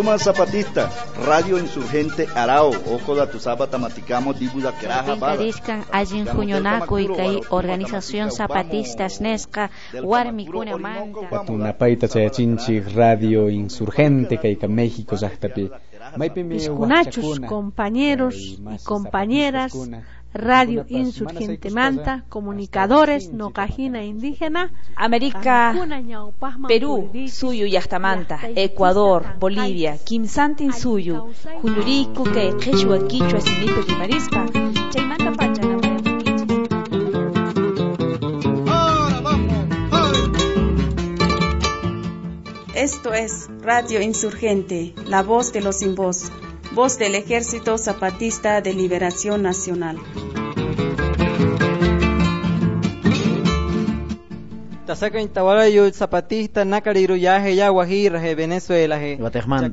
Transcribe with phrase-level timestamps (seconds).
[0.00, 0.90] Toma zapatista,
[1.26, 5.36] radio insurgente arao, ojo da tu zapata maticamo dibuda queraja bala.
[5.36, 9.68] Discan allin juñonaco y kai organización zapatistas nesca
[10.02, 11.28] warmicuna manta.
[11.28, 15.68] Patunapayta chayachinchi radio insurgente kayka México llaqtapi.
[16.56, 19.76] Iscunachos, compañeros y compañeras
[20.32, 25.74] Radio Insurgente Manta, Comunicadores, Nocajina Indígena, América,
[26.68, 31.32] Perú, Suyu Yachtamanta, Ecuador, Bolivia, Kimsantin Suyu,
[31.62, 33.40] Juluriku, que Quechua, Quichua,
[34.90, 35.62] Chaymanta Pacha,
[42.74, 46.30] Esto es Radio Insurgente, la voz de los sin voz
[46.72, 49.98] voz del Ejército Zapatista de Liberación Nacional.
[54.90, 59.70] Tasaka intawala zapatista nakariru yaje ya guajira je Venezuela Guatemala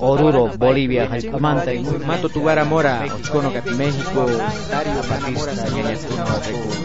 [0.00, 1.72] Oruro Bolivia Manta
[2.06, 4.30] Mato Tugara Mora Ochcono kat México
[4.70, 5.66] Dario Zapatista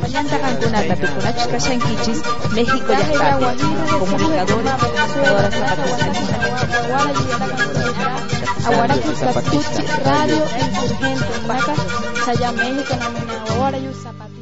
[0.02, 2.22] Mayanta Cancuna Tapicuna Chicashan Kichis
[2.56, 3.38] México ya está.
[4.00, 6.26] Comunicadores comunicadoras zapatistas
[8.66, 9.14] Ahora que
[10.10, 11.76] Radio Insurgente Maca
[12.26, 14.35] Saya México Namina ahora zapatista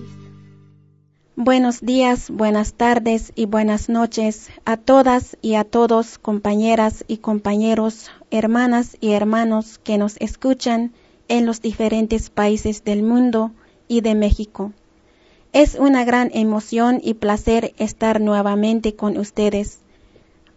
[1.35, 8.11] Buenos días, buenas tardes y buenas noches a todas y a todos, compañeras y compañeros,
[8.29, 10.93] hermanas y hermanos que nos escuchan
[11.29, 13.51] en los diferentes países del mundo
[13.87, 14.73] y de México.
[15.53, 19.79] Es una gran emoción y placer estar nuevamente con ustedes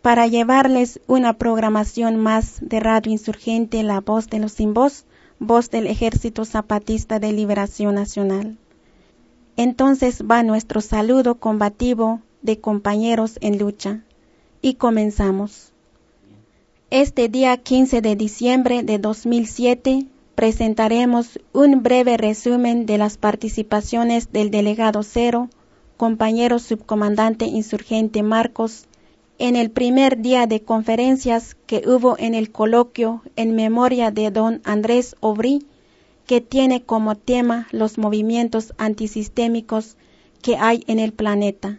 [0.03, 5.07] para llevarles una programación más de Radio Insurgente La Voz de los Sin Voz,
[5.39, 8.59] voz del Ejército Zapatista de Liberación Nacional.
[9.57, 14.03] Entonces va nuestro saludo combativo de compañeros en lucha.
[14.63, 15.73] Y comenzamos.
[16.91, 24.51] Este día 15 de diciembre de 2007 presentaremos un breve resumen de las participaciones del
[24.51, 25.49] delegado cero,
[25.97, 28.85] compañero subcomandante insurgente Marcos,
[29.39, 34.61] en el primer día de conferencias que hubo en el coloquio en memoria de don
[34.65, 35.67] Andrés Obrí,
[36.27, 39.97] que tiene como tema los movimientos antisistémicos
[40.43, 41.79] que hay en el planeta.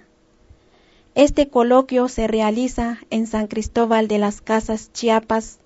[1.15, 5.59] Este coloquio se realiza en San Cristóbal de las Casas, Chiapas,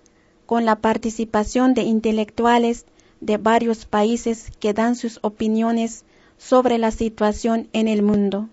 [0.45, 2.85] con la participación de intelectuales
[3.19, 6.05] de varios países que dan sus opiniones
[6.37, 8.49] sobre la situación en el mundo.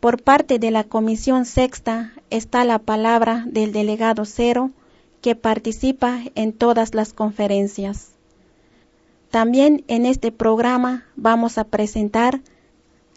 [0.00, 4.70] Por parte de la Comisión Sexta está la palabra del delegado Cero,
[5.22, 8.13] que participa en todas las conferencias.
[9.34, 12.40] También en este programa vamos a presentar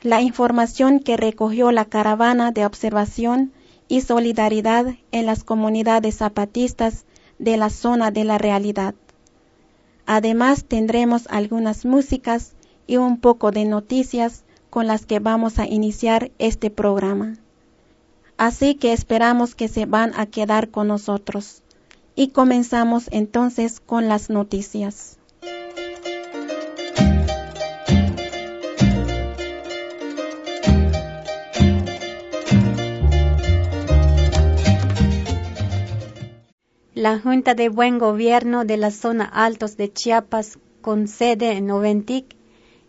[0.02, 3.52] la información que recogió la caravana de observación
[3.88, 7.06] y solidaridad en las comunidades zapatistas
[7.38, 8.96] de la zona de la realidad.
[10.08, 12.54] Además tendremos algunas músicas
[12.88, 17.36] y un poco de noticias con las que vamos a iniciar este programa.
[18.38, 21.62] Así que esperamos que se van a quedar con nosotros.
[22.16, 25.17] Y comenzamos entonces con las noticias.
[37.08, 42.36] La Junta de Buen Gobierno de la zona Altos de Chiapas, con sede en Oventic,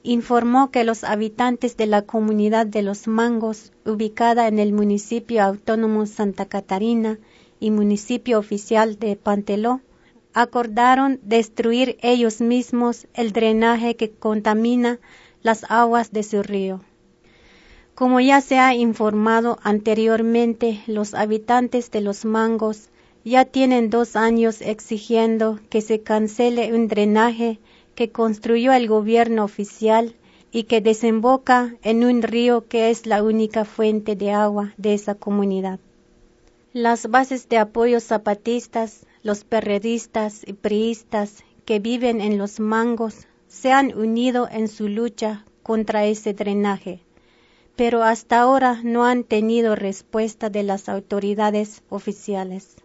[0.02, 6.04] informó que los habitantes de la comunidad de Los Mangos, ubicada en el municipio autónomo
[6.06, 7.20] Santa Catarina
[7.60, 9.82] y municipio oficial de Panteló,
[10.34, 14.98] acordaron destruir ellos mismos el drenaje que contamina
[15.43, 16.81] las aguas de su río.
[17.94, 22.88] Como ya se ha informado anteriormente, los habitantes de Los Mangos
[23.25, 27.59] ya tienen dos años exigiendo que se cancele un drenaje
[27.94, 30.15] que construyó el gobierno oficial
[30.50, 35.15] y que desemboca en un río que es la única fuente de agua de esa
[35.15, 35.79] comunidad.
[36.73, 43.73] Las bases de apoyo zapatistas, los perredistas y priistas que viven en los mangos se
[43.73, 47.00] han unido en su lucha contra ese drenaje,
[47.76, 52.76] pero hasta ahora no han tenido respuesta de las autoridades oficiales.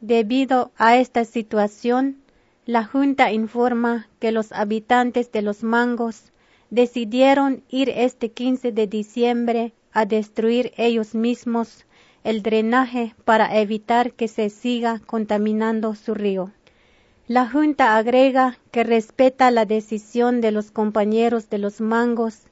[0.00, 2.22] Debido a esta situación,
[2.66, 6.30] la Junta informa que los habitantes de los mangos
[6.70, 11.84] decidieron ir este 15 de diciembre a destruir ellos mismos
[12.22, 16.52] el drenaje para evitar que se siga contaminando su río.
[17.26, 22.42] La Junta agrega que respeta la decisión de los compañeros de los mangos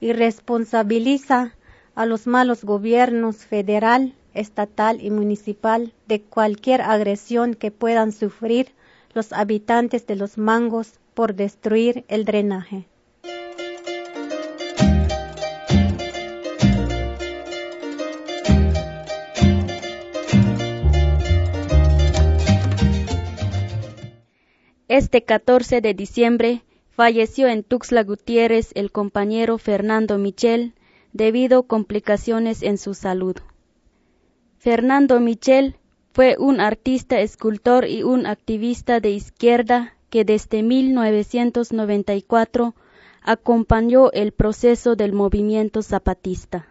[0.00, 1.54] y responsabiliza
[1.94, 8.68] a los malos gobiernos federal, estatal y municipal de cualquier agresión que puedan sufrir
[9.14, 12.86] los habitantes de los mangos por destruir el drenaje.
[24.88, 30.74] Este 14 de diciembre falleció en Tuxtla Gutiérrez el compañero Fernando Michel
[31.12, 33.36] debido a complicaciones en su salud.
[34.66, 35.76] Fernando Michel
[36.12, 42.74] fue un artista, escultor y un activista de izquierda que desde 1994
[43.22, 46.66] acompañó el proceso del movimiento zapatista.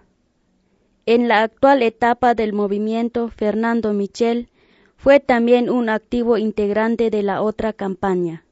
[1.05, 4.49] En la actual etapa del movimiento, Fernando Michel
[4.97, 8.43] fue también un activo integrante de la otra campaña.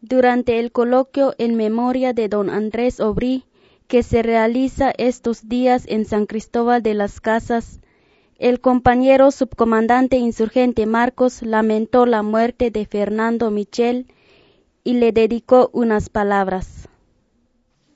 [0.00, 3.44] Durante el coloquio en memoria de don Andrés Obrí,
[3.86, 7.80] que se realiza estos días en San Cristóbal de las Casas,
[8.38, 14.06] el compañero subcomandante insurgente Marcos lamentó la muerte de Fernando Michel
[14.82, 16.88] y le dedicó unas palabras.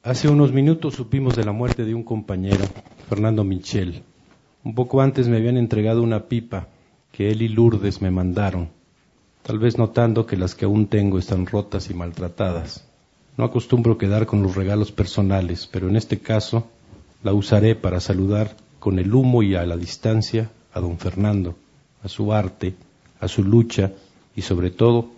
[0.03, 2.65] Hace unos minutos supimos de la muerte de un compañero,
[3.09, 4.03] Fernando Michel.
[4.65, 6.69] Un poco antes me habían entregado una pipa
[7.11, 8.69] que él y Lourdes me mandaron,
[9.43, 12.87] tal vez notando que las que aún tengo están rotas y maltratadas.
[13.37, 16.69] No acostumbro quedar con los regalos personales, pero en este caso
[17.23, 18.57] la usaré para saludar
[18.89, 21.55] con el humo y a la distancia a don Fernando,
[22.03, 22.75] a su arte,
[23.21, 23.93] a su lucha
[24.35, 25.11] y sobre todo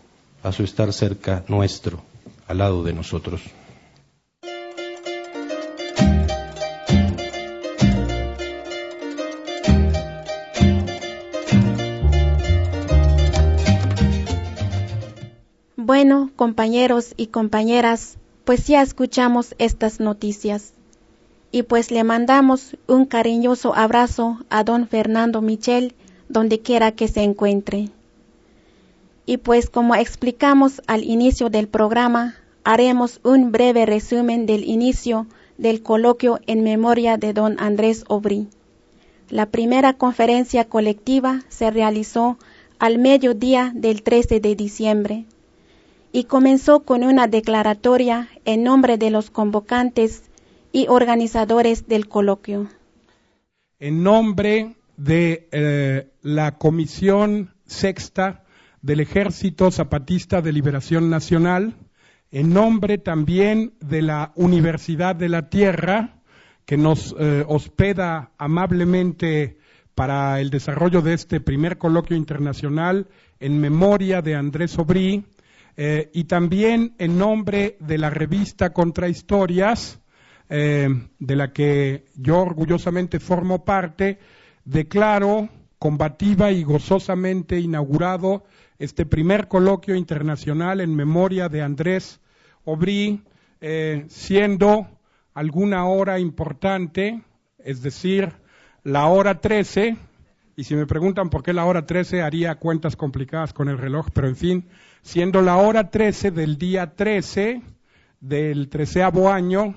[0.42, 2.02] a su estar cerca nuestro,
[2.48, 3.42] al lado de nosotros.
[15.76, 20.72] Bueno, compañeros y compañeras, pues ya escuchamos estas noticias
[21.52, 25.94] y pues le mandamos un cariñoso abrazo a don Fernando Michel
[26.28, 27.88] donde quiera que se encuentre.
[29.26, 35.26] Y pues como explicamos al inicio del programa, haremos un breve resumen del inicio
[35.58, 38.48] del coloquio en memoria de don Andrés Obrí.
[39.28, 42.38] La primera conferencia colectiva se realizó
[42.78, 45.24] al mediodía del 13 de diciembre
[46.12, 50.22] y comenzó con una declaratoria en nombre de los convocantes
[50.72, 52.68] y organizadores del coloquio.
[53.78, 58.44] En nombre de eh, la Comisión Sexta
[58.82, 61.74] del Ejército Zapatista de Liberación Nacional,
[62.30, 66.20] en nombre también de la Universidad de la Tierra,
[66.64, 69.58] que nos eh, hospeda amablemente
[69.94, 73.08] para el desarrollo de este primer coloquio internacional
[73.40, 75.24] en memoria de Andrés Obrí,
[75.76, 80.00] eh, y también en nombre de la revista Contrahistorias,
[80.52, 80.88] eh,
[81.20, 84.18] de la que yo orgullosamente formo parte,
[84.64, 85.48] declaro
[85.78, 88.42] combativa y gozosamente inaugurado
[88.80, 92.20] este primer coloquio internacional en memoria de Andrés
[92.64, 93.22] Obrí,
[93.60, 94.88] eh, siendo
[95.34, 97.22] alguna hora importante,
[97.58, 98.32] es decir,
[98.82, 99.96] la hora 13,
[100.56, 104.08] y si me preguntan por qué la hora 13, haría cuentas complicadas con el reloj,
[104.12, 104.68] pero en fin,
[105.02, 107.62] siendo la hora 13 del día 13
[108.20, 109.74] del treceavo año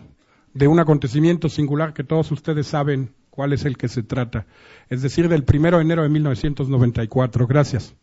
[0.53, 4.45] de un acontecimiento singular que todos ustedes saben cuál es el que se trata,
[4.89, 7.48] es decir, del primero de enero de 1994.
[7.48, 7.95] Gracias.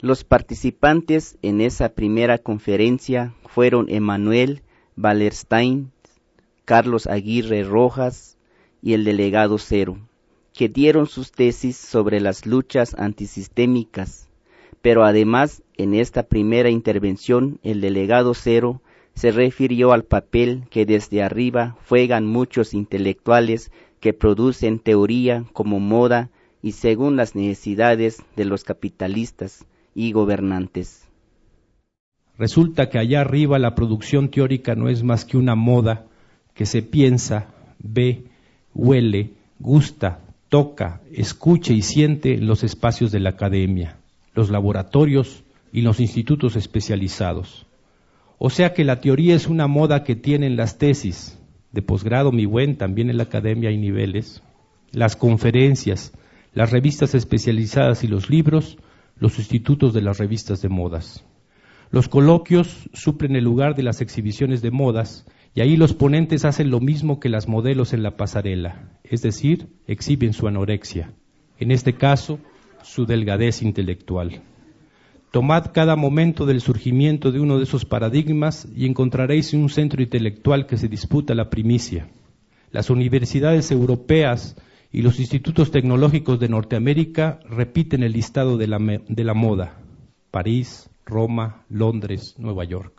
[0.00, 4.62] Los participantes en esa primera conferencia fueron Emanuel
[4.96, 5.90] Wallerstein,
[6.64, 8.38] Carlos Aguirre Rojas
[8.80, 9.98] y el delegado Cero,
[10.54, 14.28] que dieron sus tesis sobre las luchas antisistémicas.
[14.82, 18.80] Pero además, en esta primera intervención, el delegado Cero
[19.18, 26.30] se refirió al papel que desde arriba juegan muchos intelectuales que producen teoría como moda
[26.62, 31.08] y según las necesidades de los capitalistas y gobernantes.
[32.38, 36.06] Resulta que allá arriba la producción teórica no es más que una moda
[36.54, 37.48] que se piensa,
[37.80, 38.22] ve,
[38.72, 43.96] huele, gusta, toca, escucha y siente en los espacios de la academia,
[44.36, 47.67] los laboratorios y los institutos especializados.
[48.38, 51.38] O sea que la teoría es una moda que tienen las tesis
[51.72, 54.42] de posgrado, mi buen, también en la academia hay niveles,
[54.92, 56.12] las conferencias,
[56.54, 58.78] las revistas especializadas y los libros,
[59.16, 61.24] los institutos de las revistas de modas.
[61.90, 66.70] Los coloquios suplen el lugar de las exhibiciones de modas y ahí los ponentes hacen
[66.70, 71.12] lo mismo que las modelos en la pasarela, es decir, exhiben su anorexia,
[71.58, 72.38] en este caso,
[72.82, 74.42] su delgadez intelectual.
[75.30, 80.66] Tomad cada momento del surgimiento de uno de esos paradigmas y encontraréis un centro intelectual
[80.66, 82.08] que se disputa la primicia.
[82.70, 84.56] Las universidades europeas
[84.90, 89.78] y los institutos tecnológicos de Norteamérica repiten el listado de la, moda.
[90.30, 92.94] París, Roma, Londres, Nueva York.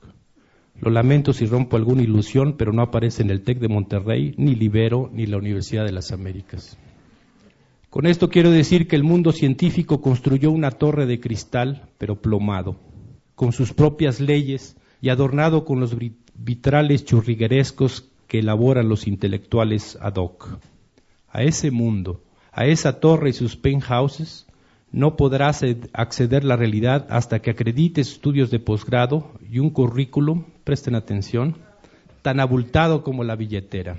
[0.81, 4.55] Lo lamento si rompo alguna ilusión, pero no aparece en el TEC de Monterrey, ni
[4.55, 6.77] Libero, ni la Universidad de las Américas.
[7.89, 12.75] Con esto quiero decir que el mundo científico construyó una torre de cristal, pero plomado,
[13.33, 15.95] con sus propias leyes y adornado con los
[16.35, 20.59] vitrales churriguerescos que elaboran los intelectuales ad hoc.
[21.29, 24.45] A ese mundo, a esa torre y sus penthouses,
[24.91, 30.93] no podrás acceder la realidad hasta que acredites estudios de posgrado y un currículum, presten
[30.93, 31.57] atención,
[32.21, 33.97] tan abultado como la billetera.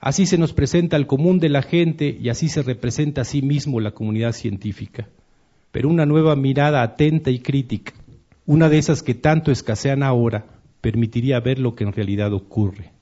[0.00, 3.42] Así se nos presenta al común de la gente y así se representa a sí
[3.42, 5.08] mismo la comunidad científica.
[5.72, 7.92] Pero una nueva mirada atenta y crítica,
[8.46, 10.46] una de esas que tanto escasean ahora,
[10.80, 12.92] permitiría ver lo que en realidad ocurre.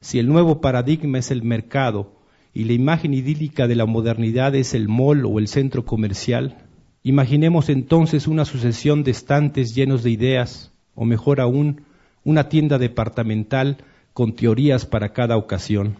[0.00, 2.14] Si el nuevo paradigma es el mercado
[2.54, 6.56] y la imagen idílica de la modernidad es el mall o el centro comercial,
[7.02, 11.82] imaginemos entonces una sucesión de estantes llenos de ideas, o mejor aún,
[12.24, 13.78] una tienda departamental
[14.12, 15.96] con teorías para cada ocasión.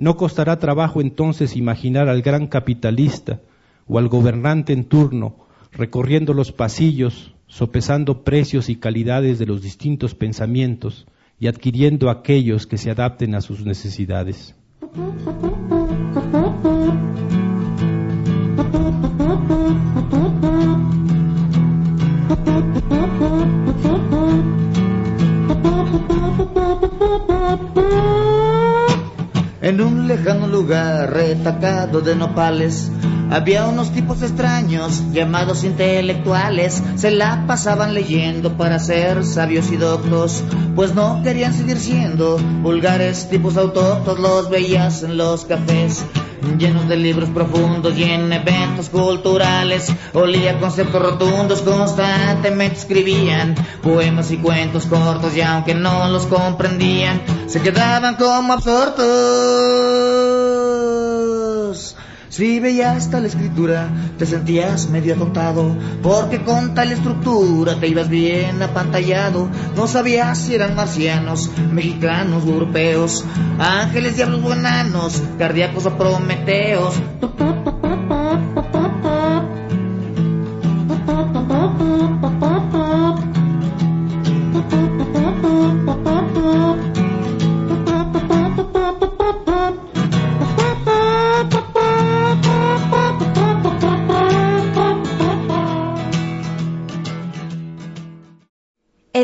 [0.00, 3.42] No costará trabajo entonces imaginar al gran capitalista
[3.86, 10.14] o al gobernante en turno recorriendo los pasillos, sopesando precios y calidades de los distintos
[10.14, 11.06] pensamientos
[11.38, 14.54] y adquiriendo aquellos que se adapten a sus necesidades.
[29.70, 32.90] En un lejano lugar retacado de nopales
[33.30, 40.42] había unos tipos extraños llamados intelectuales, se la pasaban leyendo para ser sabios y doctos,
[40.74, 43.28] pues no querían seguir siendo vulgares.
[43.30, 46.04] Tipos autóctonos, los veías en los cafés
[46.58, 49.92] llenos de libros profundos y en eventos culturales.
[50.14, 57.60] Olía conceptos rotundos, constantemente escribían poemas y cuentos cortos y aunque no los comprendían, se
[57.60, 59.06] quedaban como absortos.
[62.40, 68.62] Si veías tal escritura, te sentías medio atontado, porque con tal estructura te ibas bien
[68.62, 69.50] apantallado.
[69.76, 73.26] No sabías si eran marcianos, mexicanos o europeos,
[73.58, 76.94] ángeles, diablos o cardíacos o prometeos.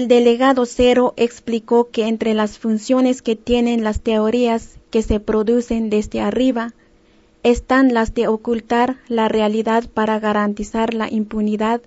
[0.07, 5.91] El delegado Cero explicó que entre las funciones que tienen las teorías que se producen
[5.91, 6.75] desde arriba
[7.43, 11.81] están las de ocultar la realidad para garantizar la impunidad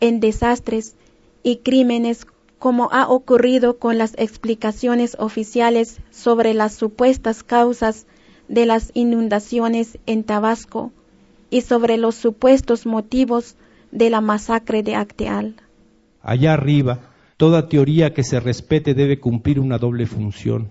[0.00, 0.96] en desastres
[1.44, 2.26] y crímenes
[2.58, 8.04] como ha ocurrido con las explicaciones oficiales sobre las supuestas causas
[8.48, 10.90] de las inundaciones en Tabasco
[11.50, 13.54] y sobre los supuestos motivos
[13.92, 15.54] de la masacre de Acteal.
[16.20, 17.09] Allá arriba,
[17.40, 20.68] Toda teoría que se respete debe cumplir una doble función.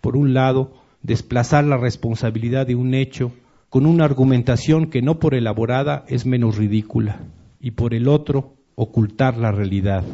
[0.00, 3.32] Por un lado, desplazar la responsabilidad de un hecho
[3.68, 7.24] con una argumentación que no por elaborada es menos ridícula,
[7.60, 10.04] y por el otro, ocultar la realidad,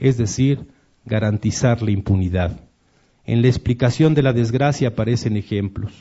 [0.00, 0.66] es decir,
[1.04, 2.58] garantizar la impunidad.
[3.24, 5.92] En la explicación de la desgracia aparecen ejemplos.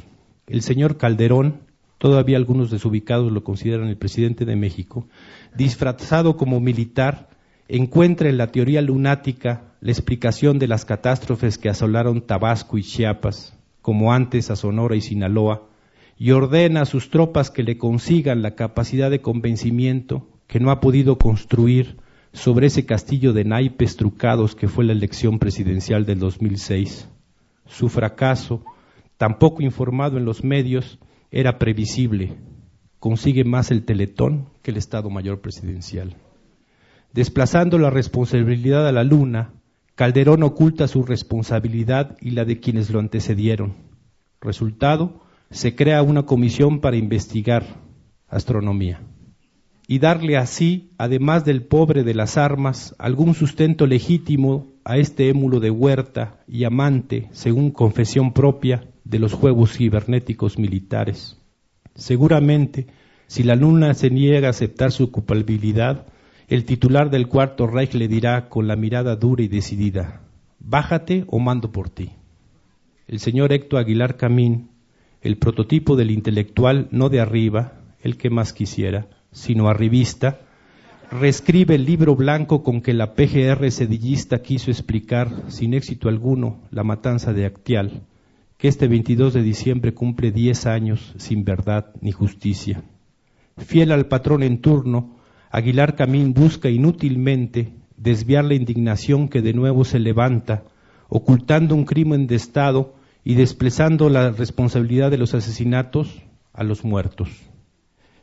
[0.48, 1.60] El señor Calderón,
[2.00, 5.06] todavía algunos desubicados lo consideran el presidente de México,
[5.56, 7.30] disfrazado como militar,
[7.68, 13.58] encuentra en la teoría lunática la explicación de las catástrofes que asolaron Tabasco y Chiapas,
[13.82, 15.68] como antes a Sonora y Sinaloa,
[16.18, 20.80] y ordena a sus tropas que le consigan la capacidad de convencimiento que no ha
[20.80, 21.98] podido construir
[22.34, 27.10] sobre ese castillo de naipes trucados que fue la elección presidencial del 2006.
[27.66, 28.64] Su fracaso,
[29.18, 31.00] tampoco informado en los medios,
[31.32, 32.36] era previsible.
[33.00, 36.16] Consigue más el teletón que el Estado Mayor Presidencial.
[37.14, 39.54] Desplazando la responsabilidad a la luna,
[39.96, 43.74] Calderón oculta su responsabilidad y la de quienes lo antecedieron.
[44.40, 47.66] Resultado, se crea una comisión para investigar
[48.30, 49.02] astronomía
[49.92, 55.60] y darle así, además del pobre de las armas, algún sustento legítimo a este émulo
[55.60, 61.38] de huerta y amante, según confesión propia, de los juegos cibernéticos militares.
[61.94, 62.88] Seguramente,
[63.28, 66.06] si la luna se niega a aceptar su culpabilidad,
[66.52, 70.20] el titular del cuarto Reich le dirá con la mirada dura y decidida,
[70.60, 72.12] bájate o mando por ti.
[73.08, 74.68] El señor Héctor Aguilar Camín,
[75.22, 80.42] el prototipo del intelectual no de arriba, el que más quisiera, sino arribista,
[81.10, 86.84] reescribe el libro blanco con que la PGR sedillista quiso explicar, sin éxito alguno, la
[86.84, 88.02] matanza de Actial,
[88.58, 92.84] que este 22 de diciembre cumple 10 años sin verdad ni justicia.
[93.58, 95.21] Fiel al patrón en turno,
[95.52, 100.64] Aguilar Camín busca inútilmente desviar la indignación que de nuevo se levanta,
[101.10, 106.22] ocultando un crimen de Estado y desplazando la responsabilidad de los asesinatos
[106.54, 107.30] a los muertos.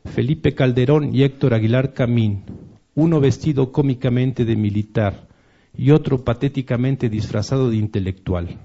[0.06, 2.44] Felipe Calderón y Héctor Aguilar Camín,
[2.94, 5.28] uno vestido cómicamente de militar
[5.76, 8.58] y otro patéticamente disfrazado de intelectual.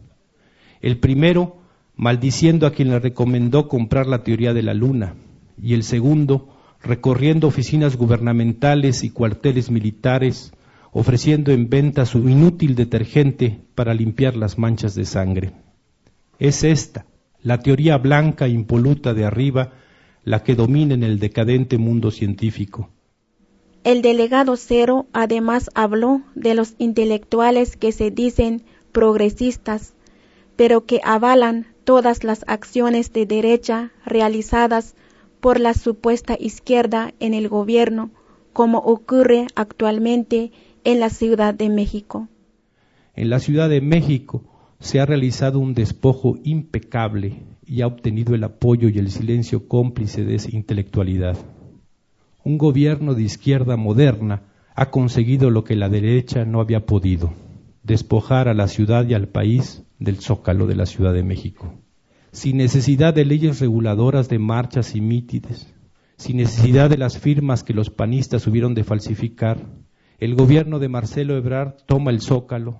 [0.82, 1.58] El primero
[1.98, 5.16] maldiciendo a quien le recomendó comprar la teoría de la luna
[5.62, 6.54] y el segundo
[6.84, 10.54] recorriendo oficinas gubernamentales y cuarteles militares
[10.94, 15.54] ofreciendo en venta su inútil detergente para limpiar las manchas de sangre.
[16.38, 17.08] Es esta,
[17.42, 19.74] la teoría blanca e impoluta de arriba,
[20.24, 22.90] la que domina en el decadente mundo científico.
[23.84, 29.94] El delegado Cero además habló de los intelectuales que se dicen progresistas,
[30.56, 34.96] pero que avalan todas las acciones de derecha realizadas
[35.44, 38.12] por la supuesta izquierda en el gobierno,
[38.54, 40.54] como ocurre actualmente
[40.86, 42.30] en la Ciudad de México.
[43.14, 44.46] En la Ciudad de México
[44.80, 50.24] se ha realizado un despojo impecable y ha obtenido el apoyo y el silencio cómplice
[50.24, 51.36] de esa intelectualidad.
[52.46, 54.44] Un gobierno de izquierda moderna
[54.76, 57.34] ha conseguido lo que la derecha no había podido,
[57.84, 61.74] despojar a la ciudad y al país del zócalo de la Ciudad de México,
[62.34, 65.72] sin necesidad de leyes reguladoras de marchas y mítines,
[66.18, 69.68] sin necesidad de las firmas que los panistas hubieron de falsificar,
[70.18, 72.80] el gobierno de Marcelo Ebrard toma el zócalo,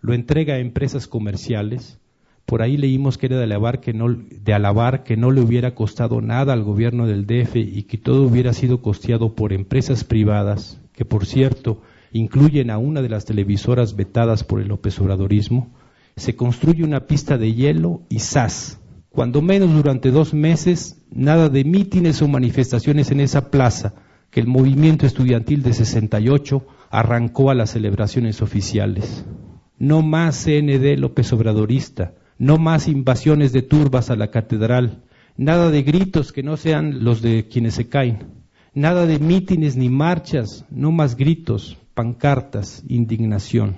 [0.00, 2.00] lo entrega a empresas comerciales.
[2.46, 5.74] Por ahí leímos que era de alabar que no, de alabar que no le hubiera
[5.74, 10.80] costado nada al gobierno del DF y que todo hubiera sido costeado por empresas privadas,
[10.92, 15.74] que por cierto incluyen a una de las televisoras vetadas por el López Obradorismo.
[16.16, 18.80] Se construye una pista de hielo y ¡zas!
[19.14, 23.94] Cuando menos durante dos meses, nada de mítines o manifestaciones en esa plaza,
[24.32, 29.24] que el movimiento estudiantil de 68 arrancó a las celebraciones oficiales.
[29.78, 35.04] No más CND López Obradorista, no más invasiones de turbas a la catedral,
[35.36, 38.42] nada de gritos que no sean los de quienes se caen,
[38.74, 43.76] nada de mítines ni marchas, no más gritos, pancartas, indignación.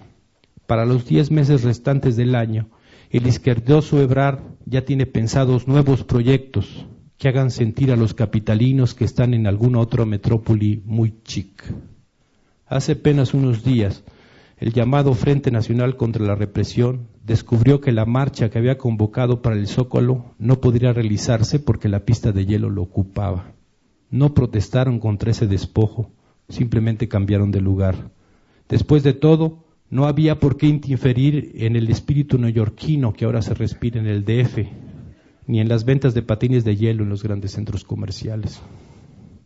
[0.66, 2.70] Para los diez meses restantes del año,
[3.16, 9.04] el izquierdoso Ebrar ya tiene pensados nuevos proyectos que hagan sentir a los capitalinos que
[9.04, 11.62] están en alguna otra metrópoli muy chic.
[12.66, 14.04] Hace apenas unos días,
[14.58, 19.56] el llamado Frente Nacional contra la Represión descubrió que la marcha que había convocado para
[19.56, 23.52] el Zócalo no podría realizarse porque la pista de hielo lo ocupaba.
[24.10, 26.10] No protestaron contra ese despojo,
[26.48, 28.10] simplemente cambiaron de lugar.
[28.68, 33.54] Después de todo, no había por qué interferir en el espíritu neoyorquino que ahora se
[33.54, 34.58] respira en el DF,
[35.46, 38.60] ni en las ventas de patines de hielo en los grandes centros comerciales.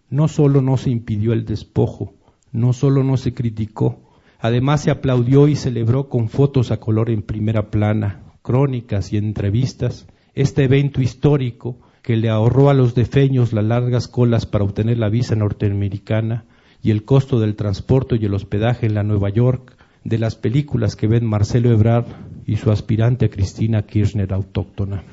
[0.09, 2.15] No solo no se impidió el despojo,
[2.53, 4.01] no solo no se criticó,
[4.39, 10.07] además se aplaudió y celebró con fotos a color en primera plana, crónicas y entrevistas
[10.35, 15.11] este evento histórico que le ahorró a los defeños las largas colas para obtener la
[15.11, 16.45] visa norteamericana
[16.83, 20.97] y el costo del transporte y el hospedaje en la Nueva York de las películas
[20.97, 22.07] que ven Marcelo Ebrard
[22.47, 25.05] y su aspirante Cristina Kirchner autóctona.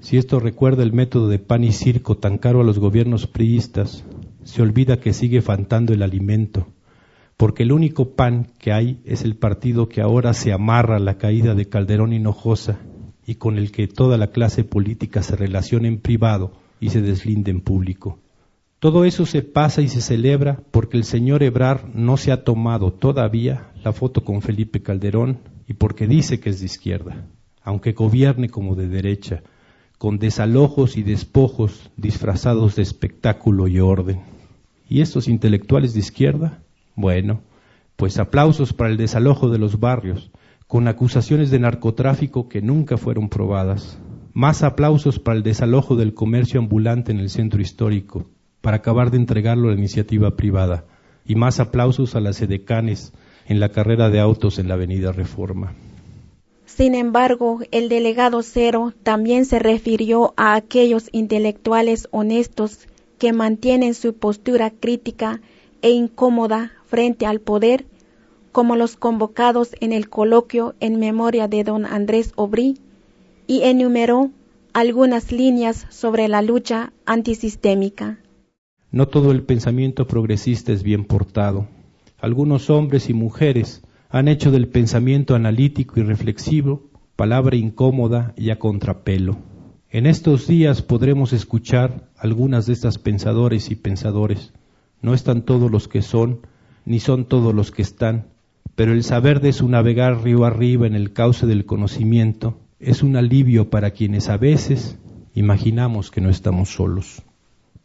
[0.00, 4.04] Si esto recuerda el método de pan y circo tan caro a los gobiernos priistas,
[4.44, 6.66] se olvida que sigue faltando el alimento,
[7.36, 11.18] porque el único pan que hay es el partido que ahora se amarra a la
[11.18, 12.80] caída de Calderón Hinojosa
[13.26, 17.52] y con el que toda la clase política se relaciona en privado y se deslinde
[17.52, 18.18] en público.
[18.82, 22.92] Todo eso se pasa y se celebra porque el señor Ebrar no se ha tomado
[22.92, 27.28] todavía la foto con Felipe Calderón y porque dice que es de izquierda,
[27.62, 29.44] aunque gobierne como de derecha,
[29.98, 34.22] con desalojos y despojos disfrazados de espectáculo y orden.
[34.88, 36.64] ¿Y estos intelectuales de izquierda?
[36.96, 37.42] Bueno,
[37.94, 40.32] pues aplausos para el desalojo de los barrios,
[40.66, 43.96] con acusaciones de narcotráfico que nunca fueron probadas.
[44.32, 48.31] Más aplausos para el desalojo del comercio ambulante en el centro histórico,
[48.62, 50.86] para acabar de entregarlo a la iniciativa privada.
[51.26, 53.12] Y más aplausos a las edecanes
[53.46, 55.74] en la carrera de autos en la Avenida Reforma.
[56.64, 64.14] Sin embargo, el delegado Cero también se refirió a aquellos intelectuales honestos que mantienen su
[64.14, 65.42] postura crítica
[65.82, 67.84] e incómoda frente al poder,
[68.52, 72.78] como los convocados en el coloquio en memoria de don Andrés Obrí,
[73.46, 74.30] y enumeró
[74.72, 78.18] algunas líneas sobre la lucha antisistémica.
[78.92, 81.66] No todo el pensamiento progresista es bien portado.
[82.20, 88.58] Algunos hombres y mujeres han hecho del pensamiento analítico y reflexivo palabra incómoda y a
[88.58, 89.38] contrapelo.
[89.90, 94.52] En estos días podremos escuchar algunas de estas pensadores y pensadores.
[95.00, 96.40] No están todos los que son,
[96.84, 98.26] ni son todos los que están,
[98.74, 103.16] pero el saber de su navegar río arriba en el cauce del conocimiento es un
[103.16, 104.98] alivio para quienes a veces
[105.34, 107.22] imaginamos que no estamos solos.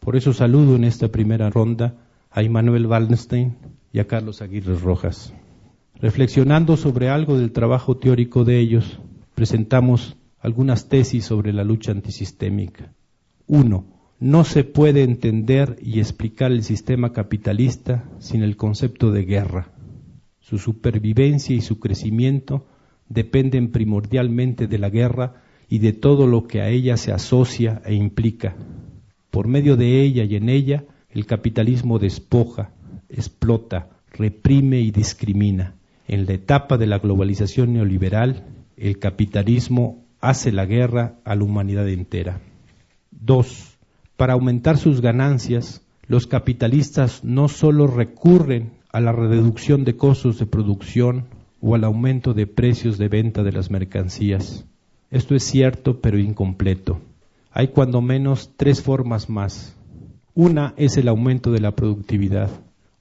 [0.00, 1.94] Por eso saludo en esta primera ronda
[2.30, 3.56] a Immanuel Wallenstein
[3.92, 5.34] y a Carlos Aguirre Rojas.
[6.00, 9.00] Reflexionando sobre algo del trabajo teórico de ellos,
[9.34, 12.92] presentamos algunas tesis sobre la lucha antisistémica.
[13.46, 13.86] Uno,
[14.20, 19.72] no se puede entender y explicar el sistema capitalista sin el concepto de guerra.
[20.40, 22.66] Su supervivencia y su crecimiento
[23.08, 27.94] dependen primordialmente de la guerra y de todo lo que a ella se asocia e
[27.94, 28.56] implica.
[29.30, 32.70] Por medio de ella y en ella, el capitalismo despoja,
[33.08, 35.74] explota, reprime y discrimina.
[36.06, 41.88] En la etapa de la globalización neoliberal, el capitalismo hace la guerra a la humanidad
[41.88, 42.40] entera.
[43.10, 43.78] Dos,
[44.16, 50.46] para aumentar sus ganancias, los capitalistas no solo recurren a la reducción de costos de
[50.46, 51.26] producción
[51.60, 54.64] o al aumento de precios de venta de las mercancías.
[55.10, 57.00] Esto es cierto, pero incompleto.
[57.50, 59.76] Hay cuando menos tres formas más.
[60.34, 62.50] Una es el aumento de la productividad,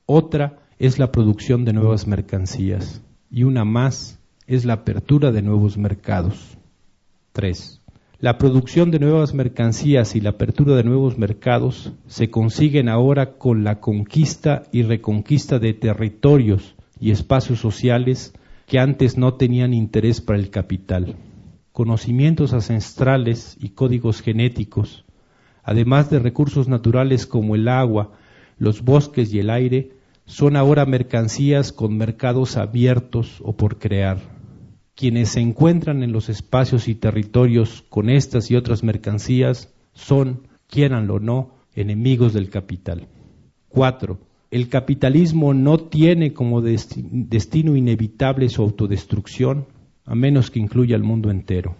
[0.05, 5.77] otra es la producción de nuevas mercancías y una más es la apertura de nuevos
[5.77, 6.57] mercados.
[7.33, 7.81] 3.
[8.19, 13.63] La producción de nuevas mercancías y la apertura de nuevos mercados se consiguen ahora con
[13.63, 18.33] la conquista y reconquista de territorios y espacios sociales
[18.65, 21.15] que antes no tenían interés para el capital.
[21.77, 25.05] Conocimientos ancestrales y códigos genéticos,
[25.61, 28.13] además de recursos naturales como el agua,
[28.57, 29.91] los bosques y el aire,
[30.25, 34.17] son ahora mercancías con mercados abiertos o por crear
[34.95, 41.17] quienes se encuentran en los espacios y territorios con estas y otras mercancías son, quieranlo
[41.17, 43.07] o no, enemigos del capital.
[43.69, 44.17] Cuatro,
[44.49, 49.76] el capitalismo no tiene como destino inevitable su autodestrucción,
[50.07, 51.75] a menos que incluya al mundo entero.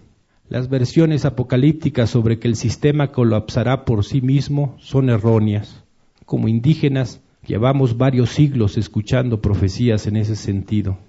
[0.49, 5.83] Las versiones apocalípticas sobre que el sistema colapsará por sí mismo son erróneas.
[6.25, 10.99] Como indígenas llevamos varios siglos escuchando profecías en ese sentido.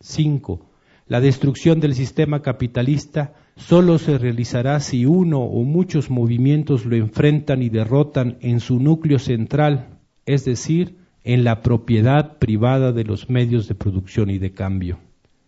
[0.00, 0.70] Cinco,
[1.08, 7.62] la destrucción del sistema capitalista solo se realizará si uno o muchos movimientos lo enfrentan
[7.62, 13.66] y derrotan en su núcleo central, es decir, en la propiedad privada de los medios
[13.66, 14.98] de producción y de cambio.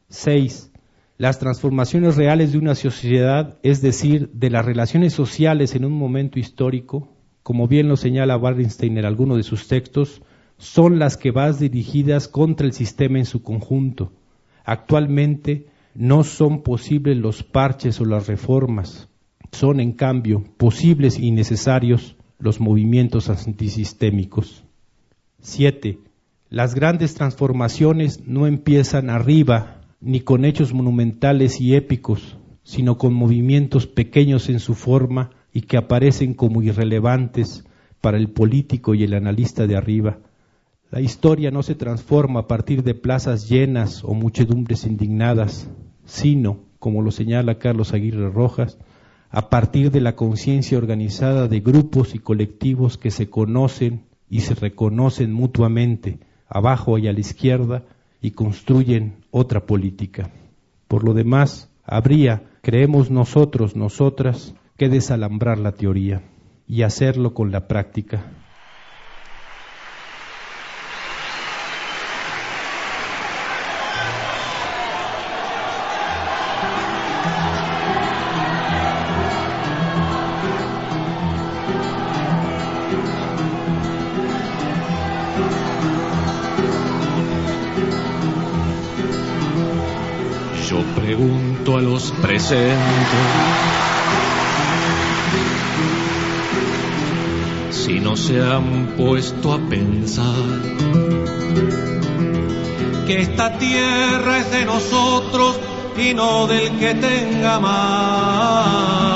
[0.09, 0.73] 6.
[1.19, 6.39] Las transformaciones reales de una sociedad, es decir, de las relaciones sociales en un momento
[6.39, 7.09] histórico,
[7.43, 10.23] como bien lo señala Wallenstein en alguno de sus textos,
[10.59, 14.13] son las que van dirigidas contra el sistema en su conjunto,
[14.67, 19.09] Actualmente no son posibles los parches o las reformas,
[19.53, 24.65] son en cambio posibles y necesarios los movimientos antisistémicos.
[25.41, 26.01] 7.
[26.51, 33.87] Las grandes transformaciones no empiezan arriba ni con hechos monumentales y épicos, sino con movimientos
[33.87, 37.65] pequeños en su forma y que aparecen como irrelevantes
[38.01, 40.19] para el político y el analista de arriba,
[40.91, 45.69] la historia no se transforma a partir de plazas llenas o muchedumbres indignadas,
[46.05, 48.79] sino, como lo señala Carlos Aguirre Rojas,
[49.31, 54.55] a partir de la conciencia organizada de grupos y colectivos que se conocen y se
[54.55, 57.83] reconocen mutuamente, abajo y a la izquierda,
[58.27, 60.33] y construyen otra política.
[60.89, 66.25] Por lo demás, habría, creemos nosotros, nosotras, que desalambrar la teoría
[66.67, 68.25] y hacerlo con la práctica
[97.71, 100.45] Si no se han puesto a pensar
[103.07, 105.59] que esta tierra es de nosotros
[105.97, 109.07] y no del que tenga más.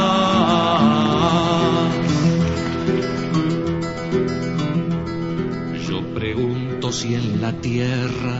[5.86, 8.39] Yo pregunto si en la tierra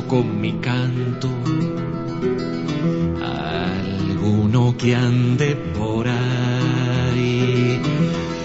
[0.00, 1.28] Con mi canto,
[3.20, 7.78] alguno que ande por ahí.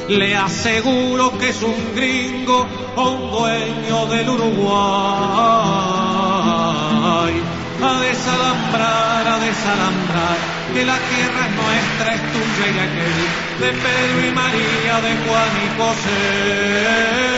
[0.10, 4.76] Le aseguro que es un gringo o un dueño del Uruguay.
[7.82, 10.38] A desalambrar, a desalambrar,
[10.74, 13.16] que la tierra es nuestra, es tuya y aquel,
[13.62, 17.38] de Pedro y María, de Juan y José.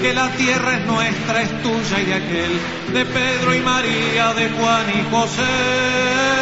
[0.00, 2.60] que la tierra es nuestra, es tuya y de aquel,
[2.92, 6.40] de Pedro y María, de Juan y José.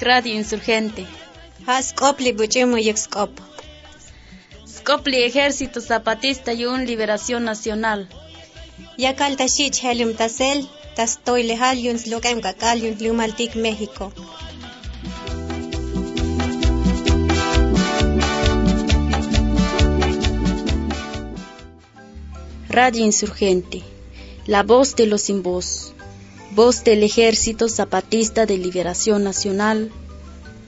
[0.00, 1.06] Radio Insurgente.
[1.82, 3.30] Skopli buchimo y Skop.
[4.80, 8.08] Scopli Ejército Zapatista y un Liberación Nacional.
[8.96, 10.66] Yakal tashich helium tasel,
[10.96, 14.10] tastoy lehal yuns lokem kakal yuns lumaltik México.
[22.70, 23.82] Radio Insurgente,
[24.46, 25.92] la voz de los sin voz,
[26.52, 29.92] voz del Ejército Zapatista de Liberación Nacional,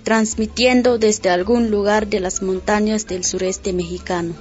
[0.03, 4.35] transmitiendo desde algún lugar de las montañas del sureste mexicano.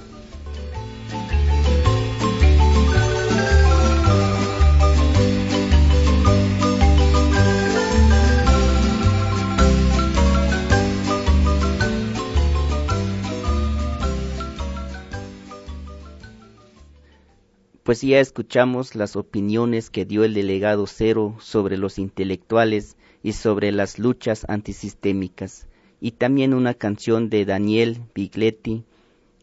[17.82, 23.72] Pues ya escuchamos las opiniones que dio el delegado Cero sobre los intelectuales y sobre
[23.72, 25.68] las luchas antisistémicas,
[26.00, 28.84] y también una canción de Daniel Bigletti,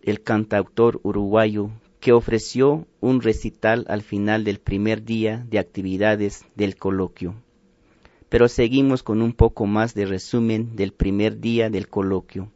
[0.03, 6.75] el cantautor uruguayo, que ofreció un recital al final del primer día de actividades del
[6.75, 7.35] coloquio.
[8.29, 12.49] Pero seguimos con un poco más de resumen del primer día del coloquio.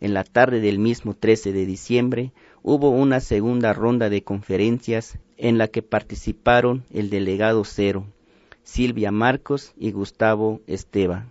[0.00, 5.58] En la tarde del mismo 13 de diciembre hubo una segunda ronda de conferencias en
[5.58, 8.06] la que participaron el delegado Cero,
[8.64, 11.26] Silvia Marcos y Gustavo Esteba.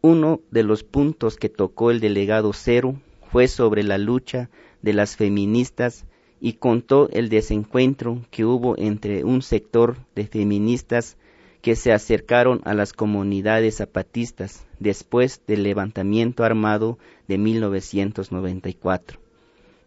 [0.00, 4.50] Uno de los puntos que tocó el delegado Cero fue sobre la lucha
[4.82, 6.04] de las feministas
[6.40, 11.16] y contó el desencuentro que hubo entre un sector de feministas
[11.62, 19.18] que se acercaron a las comunidades zapatistas después del levantamiento armado de 1994.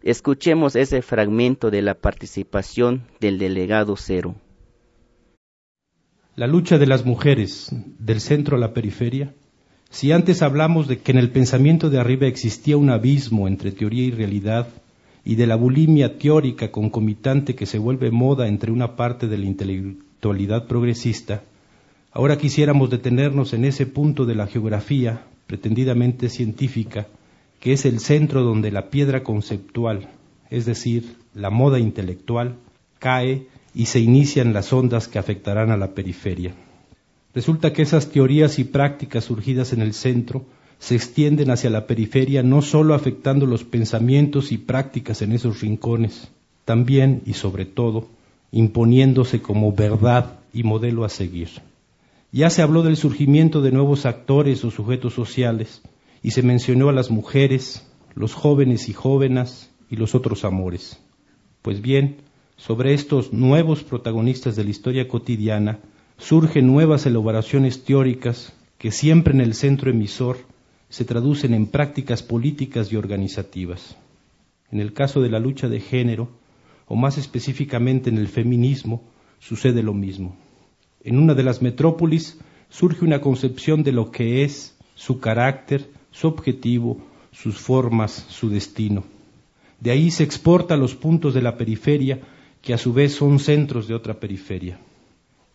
[0.02, 4.34] Escuchemos ese fragmento de la participación del delegado Cero.
[6.34, 7.68] La lucha de las mujeres
[7.98, 9.34] del centro a la periferia.
[9.90, 14.04] Si antes hablamos de que en el pensamiento de arriba existía un abismo entre teoría
[14.04, 14.68] y realidad,
[15.26, 19.44] y de la bulimia teórica concomitante que se vuelve moda entre una parte de la
[19.44, 21.42] intelectualidad progresista,
[22.12, 27.08] ahora quisiéramos detenernos en ese punto de la geografía, pretendidamente científica,
[27.60, 30.08] que es el centro donde la piedra conceptual,
[30.48, 32.56] es decir, la moda intelectual,
[32.98, 36.54] cae y se inician las ondas que afectarán a la periferia.
[37.34, 40.44] Resulta que esas teorías y prácticas surgidas en el centro
[40.78, 46.28] se extienden hacia la periferia no sólo afectando los pensamientos y prácticas en esos rincones,
[46.64, 48.08] también y sobre todo
[48.50, 51.48] imponiéndose como verdad y modelo a seguir.
[52.32, 55.82] Ya se habló del surgimiento de nuevos actores o sujetos sociales
[56.22, 60.98] y se mencionó a las mujeres, los jóvenes y jóvenes y los otros amores.
[61.62, 62.16] Pues bien,
[62.66, 65.80] sobre estos nuevos protagonistas de la historia cotidiana
[66.18, 70.38] surgen nuevas elaboraciones teóricas que siempre en el centro emisor
[70.88, 73.96] se traducen en prácticas políticas y organizativas.
[74.70, 76.28] En el caso de la lucha de género,
[76.86, 79.02] o más específicamente en el feminismo,
[79.40, 80.36] sucede lo mismo.
[81.02, 86.28] En una de las metrópolis surge una concepción de lo que es, su carácter, su
[86.28, 87.00] objetivo
[87.32, 89.04] sus formas, su destino.
[89.80, 92.20] De ahí se exporta a los puntos de la periferia,
[92.62, 94.78] que a su vez son centros de otra periferia.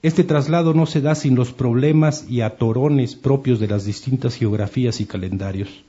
[0.03, 5.01] Este traslado no se da sin los problemas y atorones propios de las distintas geografías
[5.01, 5.83] y calendarios.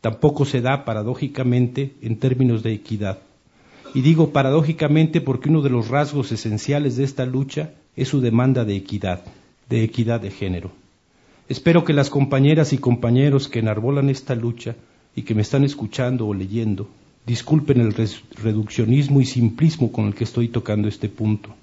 [0.00, 3.18] Tampoco se da, paradójicamente, en términos de equidad.
[3.94, 8.64] Y digo paradójicamente porque uno de los rasgos esenciales de esta lucha es su demanda
[8.64, 9.22] de equidad,
[9.68, 10.70] de equidad de género.
[11.48, 14.76] Espero que las compañeras y compañeros que enarbolan esta lucha
[15.16, 16.88] y que me están escuchando o leyendo,
[17.28, 17.94] disculpen el
[18.42, 21.54] reduccionismo y simplismo con el que estoy tocando este punto.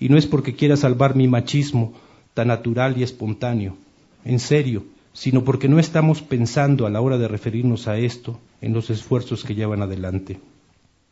[0.00, 1.94] Y no es porque quiera salvar mi machismo
[2.34, 3.76] tan natural y espontáneo,
[4.24, 8.72] en serio, sino porque no estamos pensando a la hora de referirnos a esto en
[8.72, 10.40] los esfuerzos que llevan adelante.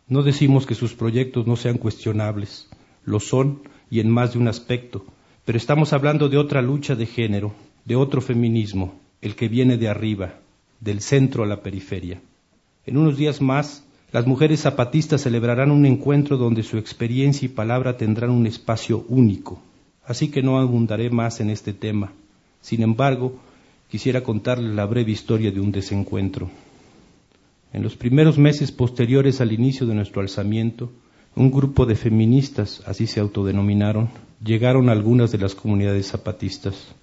[0.08, 2.68] No decimos que sus proyectos no sean cuestionables,
[3.04, 5.04] lo son y en más de un aspecto,
[5.44, 9.88] pero estamos hablando de otra lucha de género, de otro feminismo, el que viene de
[9.88, 10.40] arriba,
[10.80, 12.20] del centro a la periferia.
[12.86, 17.96] En unos días más, las mujeres zapatistas celebrarán un encuentro donde su experiencia y palabra
[17.96, 19.60] tendrán un espacio único.
[20.06, 22.12] Así que no abundaré más en este tema.
[22.60, 23.34] Sin embargo,
[23.90, 26.48] quisiera contarles la breve historia de un desencuentro.
[27.72, 30.90] En los primeros meses posteriores al inicio de nuestro alzamiento,
[31.34, 34.08] un grupo de feministas, así se autodenominaron,
[34.42, 36.94] llegaron a algunas de las comunidades zapatistas.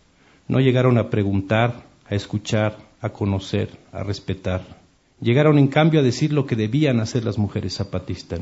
[0.48, 4.83] No llegaron a preguntar, a escuchar, a conocer, a respetar.
[5.24, 8.42] Llegaron en cambio a decir lo que debían hacer las mujeres zapatistas.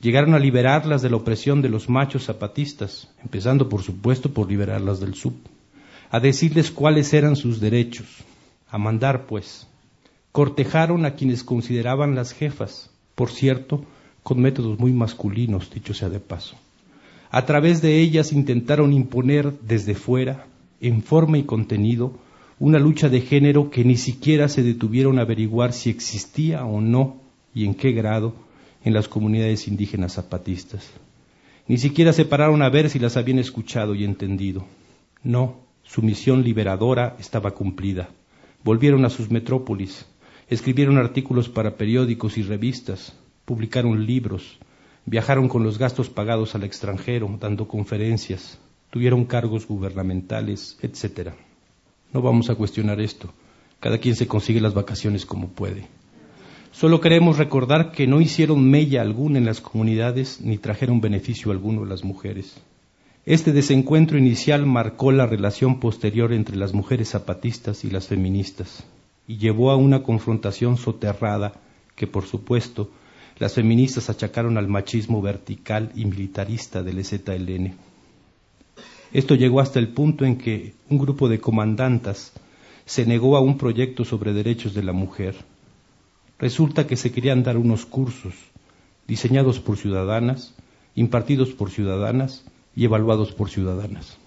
[0.00, 5.00] Llegaron a liberarlas de la opresión de los machos zapatistas, empezando por supuesto por liberarlas
[5.00, 5.34] del sub.
[6.10, 8.06] A decirles cuáles eran sus derechos.
[8.70, 9.66] A mandar, pues,
[10.32, 13.84] cortejaron a quienes consideraban las jefas, por cierto,
[14.22, 16.56] con métodos muy masculinos, dicho sea de paso.
[17.30, 20.46] A través de ellas intentaron imponer desde fuera,
[20.80, 22.18] en forma y contenido,
[22.58, 27.20] una lucha de género que ni siquiera se detuvieron a averiguar si existía o no
[27.54, 28.34] y en qué grado
[28.84, 30.90] en las comunidades indígenas zapatistas.
[31.66, 34.66] Ni siquiera se pararon a ver si las habían escuchado y entendido.
[35.22, 38.08] No, su misión liberadora estaba cumplida.
[38.62, 40.06] Volvieron a sus metrópolis,
[40.48, 43.14] Escribieron artículos para periódicos y revistas,
[43.46, 44.58] publicaron libros,
[45.06, 48.58] viajaron con los gastos pagados al extranjero, dando conferencias,
[48.90, 51.30] tuvieron cargos gubernamentales, etc.
[52.14, 53.28] No vamos a cuestionar esto.
[53.80, 55.88] Cada quien se consigue las vacaciones como puede.
[56.70, 61.82] Solo queremos recordar que no hicieron mella alguna en las comunidades ni trajeron beneficio alguno
[61.82, 62.56] a las mujeres.
[63.26, 68.84] Este desencuentro inicial marcó la relación posterior entre las mujeres zapatistas y las feministas
[69.26, 71.54] y llevó a una confrontación soterrada
[71.96, 72.90] que, por supuesto,
[73.38, 77.74] las feministas achacaron al machismo vertical y militarista del EZLN.
[79.14, 82.32] Esto llegó hasta el punto en que un grupo de comandantas
[82.84, 85.36] se negó a un proyecto sobre derechos de la mujer.
[86.38, 88.34] Resulta que se querían dar unos cursos
[89.08, 90.52] diseñados por ciudadanas,
[90.94, 92.44] impartidos por ciudadanas
[92.76, 94.18] y evaluados por ciudadanas.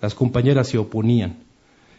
[0.00, 1.46] Las compañeras se oponían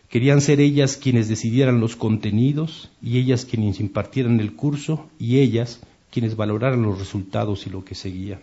[0.10, 5.82] Querían ser ellas quienes decidieran los contenidos y ellas quienes impartieran el curso y ellas
[6.12, 8.40] quienes valoraran los resultados y lo que seguía.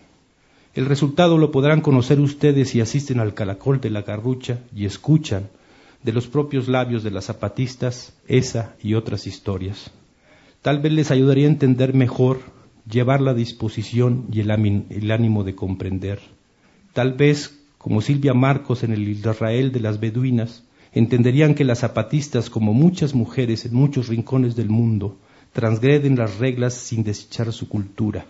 [0.75, 5.47] El resultado lo podrán conocer ustedes si asisten al Calacol de la Garrucha y escuchan
[6.03, 9.91] de los propios labios de las zapatistas esa y otras historias.
[10.61, 12.41] Tal vez les ayudaría a entender mejor,
[12.91, 16.19] llevar la disposición y el, ánimo de comprender.
[16.91, 22.49] Tal vez, como Silvia Marcos en el Israel de las Beduinas, entenderían que las zapatistas,
[22.49, 25.17] como muchas mujeres en muchos rincones del mundo,
[25.53, 28.25] transgreden las reglas sin desechar su cultura.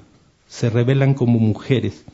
[0.48, 2.06] Se revelan como mujeres,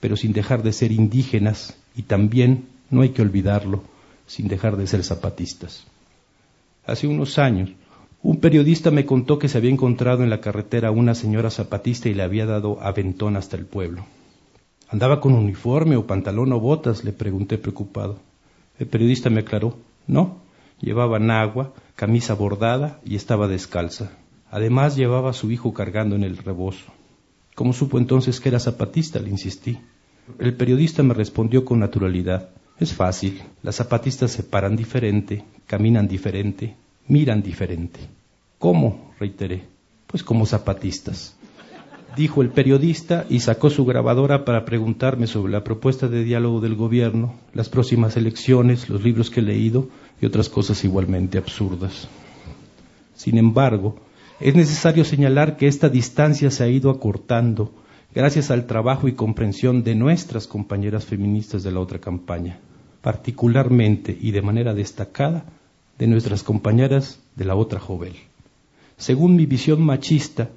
[0.00, 3.82] pero sin dejar de ser indígenas y también, no hay que olvidarlo,
[4.26, 5.86] sin dejar de ser zapatistas.
[6.86, 7.70] Hace unos años,
[8.22, 12.14] un periodista me contó que se había encontrado en la carretera una señora zapatista y
[12.14, 14.06] le había dado aventón hasta el pueblo.
[14.88, 17.04] ¿Andaba con uniforme o pantalón o botas?
[17.04, 18.18] le pregunté preocupado.
[18.78, 19.76] El periodista me aclaró,
[20.06, 20.38] no,
[20.80, 24.10] llevaba agua, camisa bordada y estaba descalza.
[24.50, 26.92] Además llevaba a su hijo cargando en el rebozo.
[27.58, 29.18] ¿Cómo supo entonces que era zapatista?
[29.18, 29.76] le insistí.
[30.38, 32.50] El periodista me respondió con naturalidad.
[32.78, 33.42] Es fácil.
[33.64, 36.76] Las zapatistas se paran diferente, caminan diferente,
[37.08, 37.98] miran diferente.
[38.60, 39.12] ¿Cómo?
[39.18, 39.64] reiteré.
[40.06, 41.34] Pues como zapatistas
[42.16, 46.76] dijo el periodista y sacó su grabadora para preguntarme sobre la propuesta de diálogo del
[46.76, 49.88] gobierno, las próximas elecciones, los libros que he leído
[50.20, 52.06] y otras cosas igualmente absurdas.
[53.16, 53.96] Sin embargo,
[54.40, 57.72] es necesario señalar que esta distancia se ha ido acortando
[58.14, 62.58] gracias al trabajo y comprensión de nuestras compañeras feministas de la otra campaña,
[63.02, 65.44] particularmente y de manera destacada
[65.98, 68.12] de nuestras compañeras de la otra joven.
[68.96, 70.50] Según mi visión machista,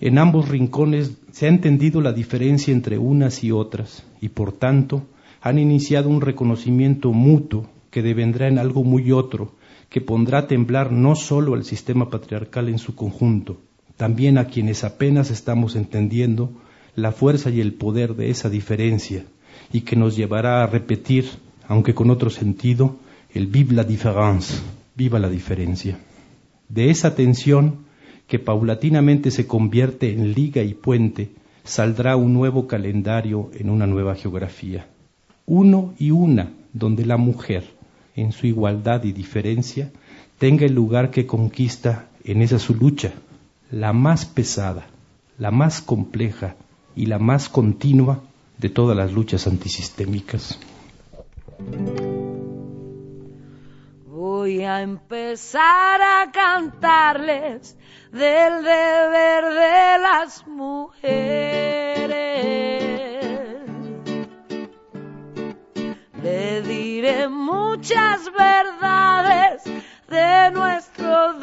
[0.00, 5.02] en ambos rincones se ha entendido la diferencia entre unas y otras y por tanto
[5.40, 9.52] han iniciado un reconocimiento mutuo que devendrá en algo muy otro,
[9.88, 13.58] que pondrá temblar no solo al sistema patriarcal en su conjunto,
[13.96, 16.50] también a quienes apenas estamos entendiendo
[16.96, 19.24] la fuerza y el poder de esa diferencia
[19.72, 21.26] y que nos llevará a repetir,
[21.68, 22.96] aunque con otro sentido,
[23.32, 24.54] el vive la différence,
[24.94, 25.98] viva la diferencia.
[26.68, 27.84] De esa tensión
[28.26, 31.30] que paulatinamente se convierte en liga y puente,
[31.62, 34.86] saldrá un nuevo calendario en una nueva geografía.
[35.46, 37.64] Uno y una donde la mujer,
[38.16, 39.90] en su igualdad y diferencia,
[40.38, 43.12] tenga el lugar que conquista en esa su lucha,
[43.70, 44.86] la más pesada,
[45.38, 46.56] la más compleja
[46.94, 48.20] y la más continua
[48.58, 50.58] de todas las luchas antisistémicas.
[54.06, 57.76] Voy a empezar a cantarles
[58.12, 61.34] del deber de las mujeres.
[66.24, 69.62] Le diré muchas verdades
[70.08, 71.34] de nuestro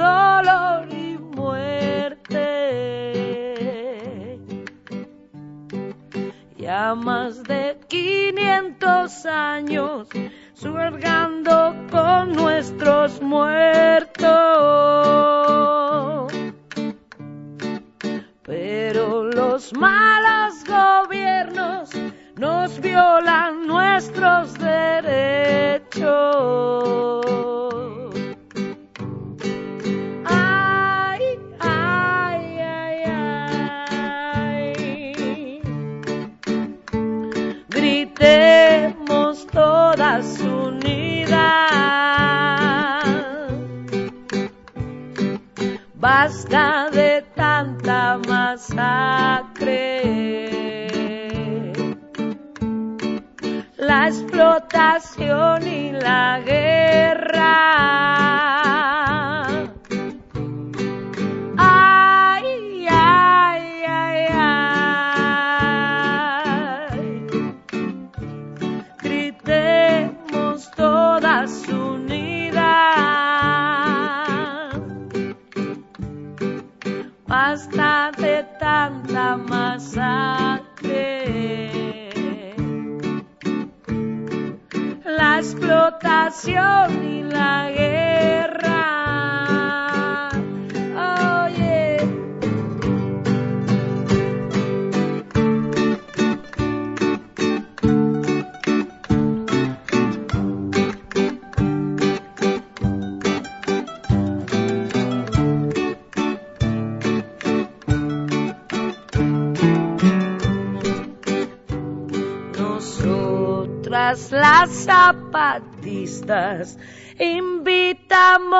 [115.31, 116.77] zapatistas
[117.17, 118.57] invitamos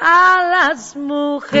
[0.00, 1.58] a las mujeres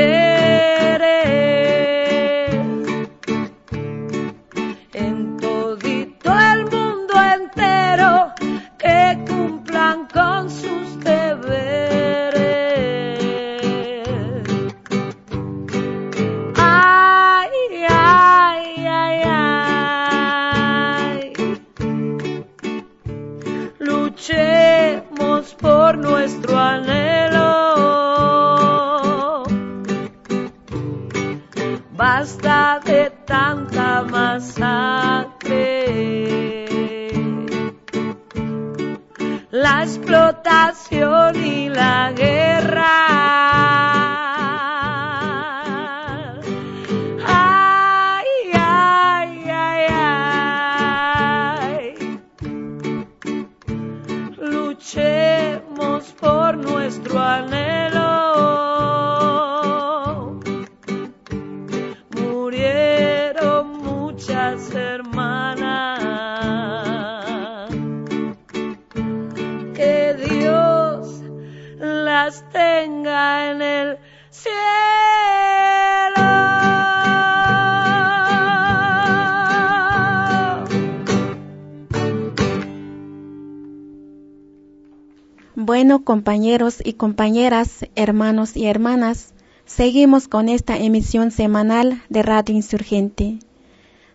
[86.08, 89.34] compañeros y compañeras, hermanos y hermanas,
[89.66, 93.40] seguimos con esta emisión semanal de Radio Insurgente.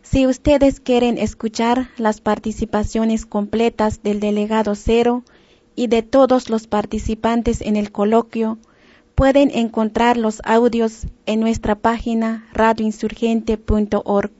[0.02, 5.24] Si ustedes quieren escuchar las participaciones completas del delegado cero
[5.76, 8.58] y de todos los participantes en el coloquio,
[9.14, 14.32] Pueden encontrar los audios en nuestra página radioinsurgente.org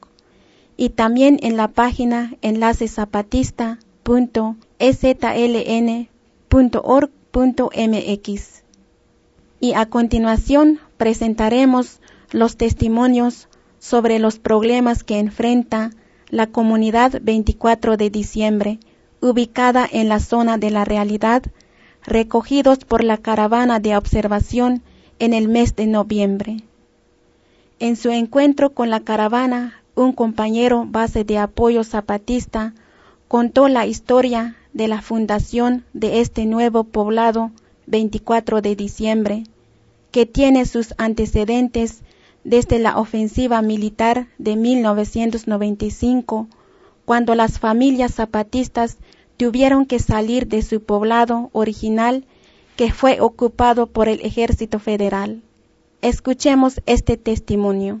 [0.76, 2.34] y también en la página
[9.60, 13.48] Y a continuación presentaremos los testimonios
[13.80, 15.90] sobre los problemas que enfrenta
[16.28, 18.78] la comunidad 24 de diciembre,
[19.20, 21.42] ubicada en la zona de la realidad,
[22.04, 24.82] recogidos por la caravana de observación
[25.18, 26.58] en el mes de noviembre.
[27.80, 32.74] En su encuentro con la caravana, un compañero base de apoyo zapatista
[33.26, 37.52] contó la historia de la fundación de este nuevo poblado
[37.86, 39.44] 24 de diciembre,
[40.10, 42.02] que tiene sus antecedentes
[42.44, 46.48] desde la ofensiva militar de 1995,
[47.06, 48.98] cuando las familias zapatistas
[49.36, 52.24] tuvieron que salir de su poblado original
[52.76, 55.42] que fue ocupado por el ejército federal.
[56.02, 58.00] Escuchemos este testimonio.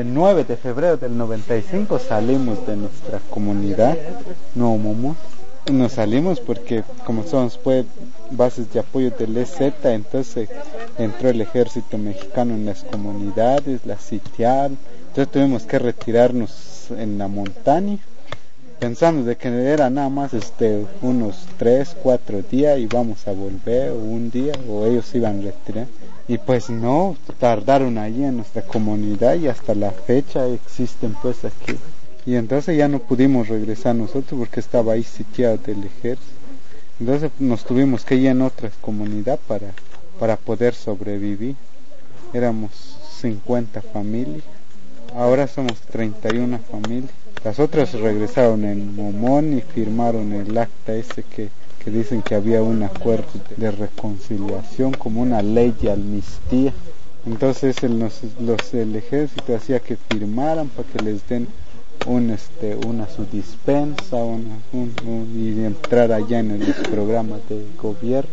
[0.00, 3.98] El 9 de febrero del 95 salimos de nuestra comunidad,
[4.54, 5.14] no Momo.
[5.70, 7.84] Nos salimos porque como somos pues,
[8.30, 10.48] bases de apoyo del EZ, entonces
[10.96, 14.78] entró el ejército mexicano en las comunidades, las sitiaron,
[15.08, 17.98] entonces tuvimos que retirarnos en la montaña
[18.80, 23.90] pensando de que era nada más este unos 3, 4 días y vamos a volver
[23.90, 25.86] o un día o ellos iban a retirar
[26.26, 31.76] y pues no, tardaron allí en nuestra comunidad y hasta la fecha existen pues aquí.
[32.24, 36.30] Y entonces ya no pudimos regresar nosotros porque estaba ahí sitiado del ejército.
[37.00, 39.72] Entonces nos tuvimos que ir en otra comunidad para,
[40.18, 41.56] para poder sobrevivir.
[42.32, 42.70] Éramos
[43.20, 44.44] 50 familias,
[45.16, 47.19] ahora somos 31 familias.
[47.44, 51.48] Las otras regresaron en Momón y firmaron el acta ese que
[51.82, 53.26] que dicen que había un acuerdo
[53.56, 56.72] de reconciliación como una ley de amnistía.
[57.26, 61.48] Entonces el, los, el ejército hacía que firmaran para que les den
[62.06, 64.18] un, este, una su dispensa
[65.34, 68.30] y entrar allá en el programa de gobierno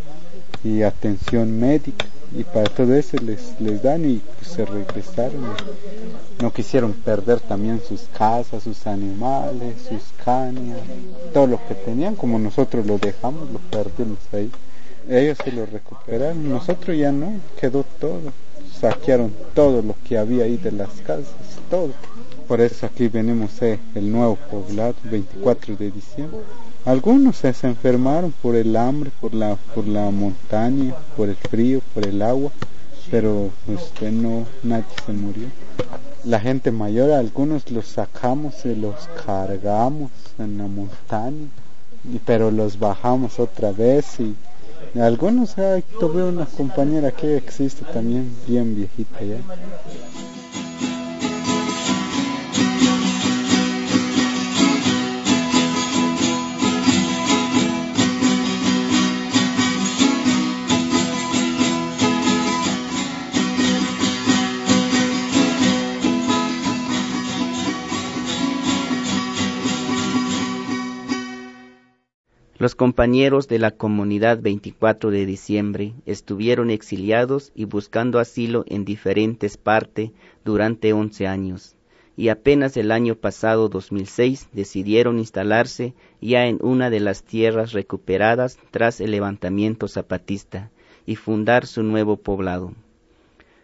[0.63, 2.05] y atención médica
[2.35, 5.43] y para todo eso les, les dan y pues, se regresaron.
[6.41, 10.79] No quisieron perder también sus casas, sus animales, sus cañas,
[11.33, 14.51] todo lo que tenían, como nosotros lo dejamos, lo perdimos ahí.
[15.09, 18.33] Ellos se lo recuperaron, nosotros ya no, quedó todo.
[18.79, 21.33] Saquearon todo lo que había ahí de las casas,
[21.69, 21.91] todo.
[22.47, 26.39] Por eso aquí venimos eh, el nuevo poblado, 24 de diciembre.
[26.87, 32.07] Algunos se enfermaron por el hambre, por la, por la montaña, por el frío, por
[32.07, 32.49] el agua,
[33.11, 35.47] pero este, no, nadie se murió.
[36.23, 41.49] La gente mayor, algunos los sacamos y los cargamos en la montaña,
[42.25, 44.33] pero los bajamos otra vez y
[44.97, 45.55] algunos,
[45.99, 50.36] tuve una compañera que existe también bien viejita ya.
[72.59, 79.57] Los compañeros de la comunidad 24 de diciembre estuvieron exiliados y buscando asilo en diferentes
[79.57, 80.09] partes
[80.43, 81.75] durante 11 años,
[82.15, 88.57] y apenas el año pasado 2006 decidieron instalarse ya en una de las tierras recuperadas
[88.71, 90.71] tras el levantamiento zapatista
[91.05, 92.73] y fundar su nuevo poblado.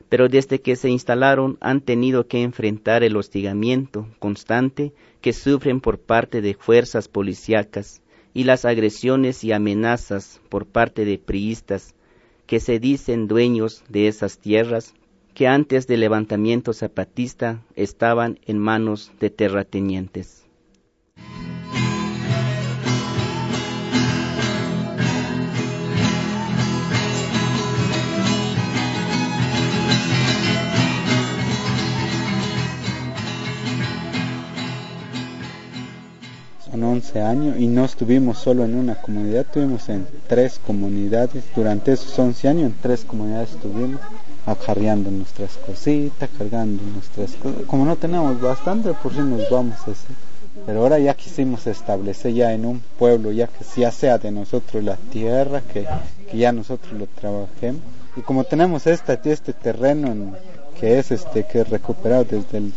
[0.07, 5.97] Pero desde que se instalaron han tenido que enfrentar el hostigamiento constante que sufren por
[5.97, 8.03] parte de fuerzas policíacas
[8.33, 11.93] y las agresiones y amenazas por parte de priistas
[12.45, 14.93] que se dicen dueños de esas tierras
[15.33, 20.42] que antes del levantamiento zapatista estaban en manos de terratenientes.
[36.83, 41.43] En 11 años y no estuvimos solo en una comunidad, estuvimos en tres comunidades.
[41.55, 44.01] Durante esos 11 años en tres comunidades estuvimos
[44.45, 47.63] acarreando nuestras cositas, cargando nuestras cosas.
[47.65, 50.13] Como no tenemos bastante, por si nos vamos así.
[50.65, 54.83] Pero ahora ya quisimos establecer ya en un pueblo, ya que ya sea de nosotros
[54.83, 55.87] la tierra, que,
[56.29, 57.81] que ya nosotros lo trabajemos
[58.15, 60.35] y como tenemos esta, este terreno
[60.79, 62.73] que es este que es recuperado desde el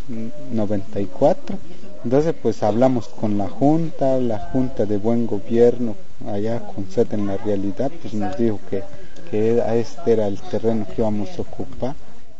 [0.52, 1.58] 94
[2.06, 5.96] entonces pues hablamos con la junta la junta de buen gobierno
[6.32, 8.84] allá con sede en la realidad pues nos dijo que
[9.28, 11.96] que este era el terreno que íbamos a ocupar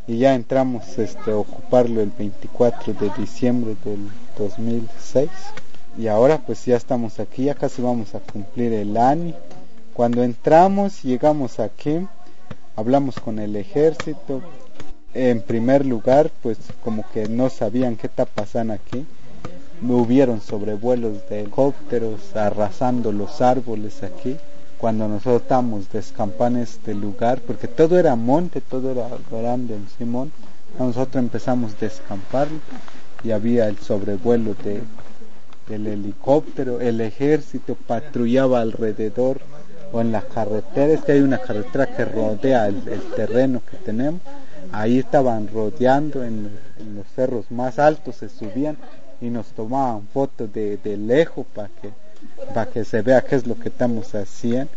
[0.06, 4.08] y ya entramos este, a ocuparlo el 24 de diciembre del
[4.38, 5.28] 2006
[5.98, 9.34] y ahora pues ya estamos aquí, ya casi vamos a cumplir el año.
[9.94, 12.06] Cuando entramos, llegamos aquí,
[12.76, 14.42] hablamos con el ejército.
[15.14, 19.06] En primer lugar, pues como que no sabían qué está pasando aquí.
[19.82, 24.36] Hubieron sobrevuelos de helicópteros arrasando los árboles aquí
[24.78, 30.32] cuando nosotros estábamos descampando este lugar, porque todo era monte, todo era grande en Simón,
[30.78, 32.48] nosotros empezamos a descampar
[33.24, 34.82] y había el sobrevuelo de,
[35.68, 39.40] del helicóptero, el ejército patrullaba alrededor
[39.92, 42.82] o en la carretera, es que hay una carretera que rodea el,
[43.14, 44.20] terreno que tenemos,
[44.72, 46.50] ahí estaban rodeando en,
[46.94, 48.76] los cerros más altos, se subían
[49.20, 51.90] y nos tomaban fotos de, de lejos para que
[52.54, 54.70] para que se vea qué es lo que estamos haciendo.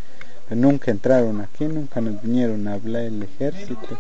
[0.49, 3.99] Nunca entraron aquí, nunca nos vinieron a hablar el ejército.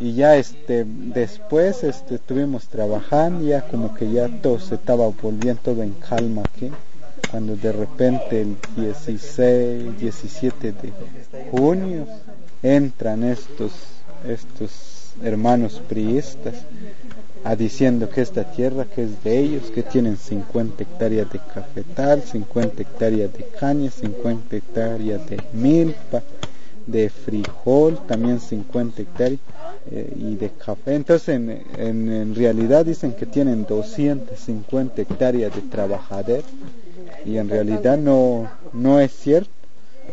[0.00, 5.62] Y ya este, después este, estuvimos trabajando, ya como que ya todo se estaba volviendo
[5.62, 6.70] todo en calma aquí.
[7.30, 10.92] Cuando de repente el 16, 17 de
[11.50, 12.06] junio
[12.62, 13.72] entran estos,
[14.28, 16.54] estos hermanos priistas
[17.56, 22.82] diciendo que esta tierra que es de ellos, que tienen 50 hectáreas de cafetal, 50
[22.82, 26.22] hectáreas de caña, 50 hectáreas de milpa,
[26.86, 29.40] de frijol, también 50 hectáreas
[29.90, 30.94] eh, y de café.
[30.94, 36.44] Entonces en, en, realidad dicen que tienen 250 hectáreas de trabajadores
[37.24, 39.50] y en realidad no, no es cierto.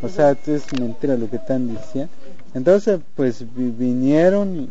[0.02, 2.12] O sea, es mentira lo que están diciendo.
[2.54, 4.70] Entonces, pues vinieron,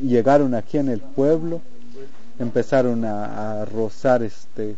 [0.00, 1.60] llegaron aquí en el pueblo,
[2.38, 4.76] empezaron a, rozar este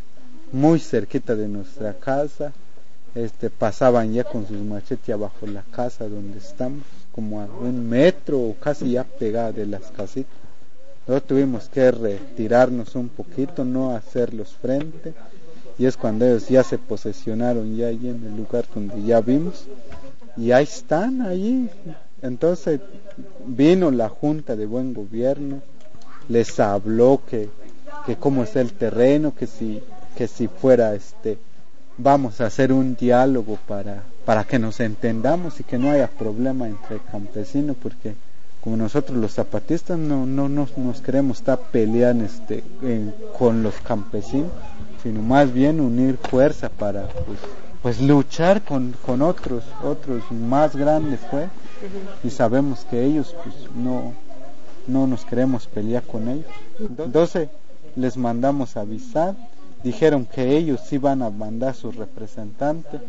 [0.53, 2.53] muy cerquita de nuestra casa.
[3.15, 6.83] Este pasaban ya con sus machetes abajo la casa donde estamos
[7.13, 10.37] como a un metro o casi ya pegada de las casitas.
[11.07, 15.15] Luego tuvimos que retirarnos un poquito no hacerlos frente.
[15.79, 19.67] Y es cuando ellos ya se posesionaron ya allí en el lugar donde ya vimos.
[20.37, 21.71] Y ahí están allí.
[22.23, 22.81] Entonces
[23.47, 25.63] vino la junta de buen gobierno
[26.29, 27.49] les habló que,
[28.05, 29.83] que cómo es el terreno, que si,
[30.17, 31.39] que si fuera este,
[31.99, 36.67] vamos a hacer un diálogo para, para que nos entendamos y que no haya problema
[36.67, 38.15] entre campesinos, porque
[38.63, 42.65] como nosotros los zapatistas no, no, nos queremos estar peleando este,
[43.39, 44.51] con los campesinos,
[45.03, 47.39] sino más bien unir fuerza para pues,
[47.81, 51.49] pues luchar con, con otros, otros más grandes pues,
[52.25, 54.13] y sabemos que ellos pues no,
[54.87, 56.47] no nos queremos pelear con ellos.
[56.79, 57.49] Entonces
[57.97, 59.35] les mandamos avisar,
[59.83, 63.01] dijeron que ellos iban a mandar su representante,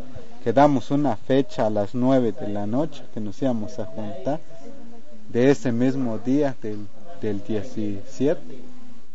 [0.44, 4.40] quedamos una fecha a las nueve de la noche que nos íbamos a juntar
[5.30, 6.88] de ese mismo día del,
[7.22, 8.42] del 17.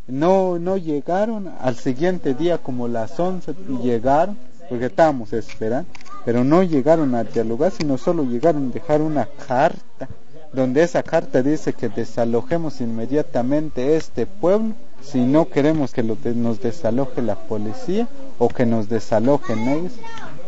[0.08, 4.36] No, no llegaron, al siguiente día como las 11 llegaron,
[4.68, 5.88] porque estábamos esperando,
[6.24, 10.08] pero no llegaron a dialogar, sino solo llegaron a dejar una carta
[10.52, 17.22] donde esa carta dice que desalojemos inmediatamente este pueblo si no queremos que nos desaloje
[17.22, 19.92] la policía o que nos desalojen ellos,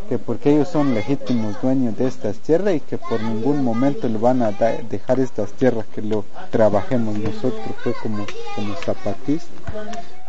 [0.07, 4.17] que porque ellos son legítimos dueños de estas tierras y que por ningún momento le
[4.17, 8.25] van a dejar estas tierras que lo trabajemos nosotros pues, como,
[8.55, 9.49] como zapatistas.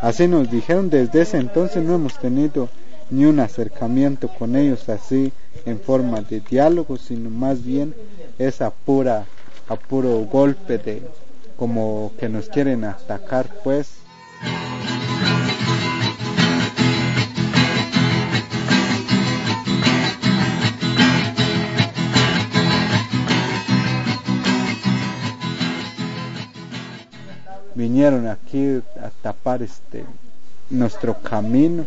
[0.00, 2.68] Así nos dijeron, desde ese entonces no hemos tenido
[3.10, 5.32] ni un acercamiento con ellos así
[5.64, 7.94] en forma de diálogo, sino más bien
[8.38, 9.26] esa pura
[9.68, 11.02] a puro golpe de
[11.56, 13.96] como que nos quieren atacar pues.
[27.74, 30.04] Vinieron aquí a tapar este
[30.70, 31.84] nuestro camino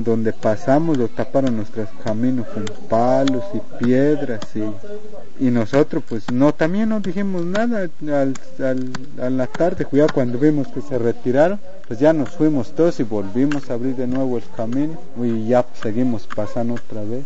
[0.00, 6.52] donde pasamos lo taparon nuestros caminos con palos y piedras y, y nosotros pues no
[6.52, 8.90] también no dijimos nada al, al,
[9.20, 11.58] a la tarde ya cuando vimos que se retiraron
[11.92, 15.66] pues ya nos fuimos todos y volvimos a abrir de nuevo el camino y ya
[15.82, 17.24] seguimos pasando otra vez.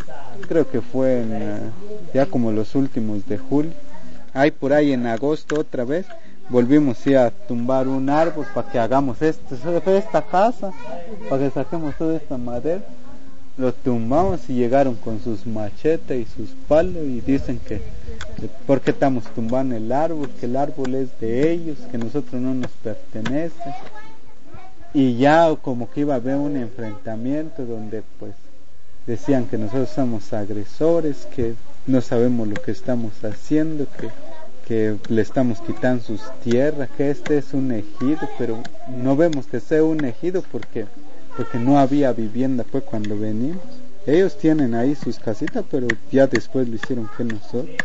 [0.48, 1.58] Creo que fue en, eh,
[2.12, 3.70] ya como los últimos de julio.
[4.34, 6.06] Hay por ahí en agosto otra vez
[6.48, 10.72] volvimos a tumbar un árbol para que hagamos esto, esta casa,
[11.28, 12.82] para que saquemos toda esta madera.
[13.58, 17.80] lo tumbamos y llegaron con sus machetes y sus palos y dicen que,
[18.38, 22.40] que por qué estamos tumbando el árbol, que el árbol es de ellos, que nosotros
[22.40, 23.74] no nos pertenece.
[24.92, 28.32] Y ya como que iba a haber un enfrentamiento donde pues
[29.06, 31.54] decían que nosotros somos agresores, que
[31.86, 34.08] no sabemos lo que estamos haciendo, que,
[34.66, 38.58] que le estamos quitando sus tierras, que este es un ejido, pero
[38.88, 40.86] no vemos que sea un ejido porque
[41.36, 43.62] porque no había vivienda pues cuando venimos.
[44.06, 47.76] Ellos tienen ahí sus casitas, pero ya después lo hicieron que nosotros.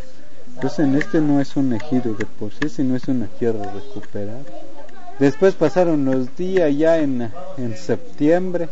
[0.55, 4.41] Entonces en este no es un ejido de por sí, sino es una tierra recuperada.
[5.19, 8.69] Después pasaron los días ya en, en septiembre,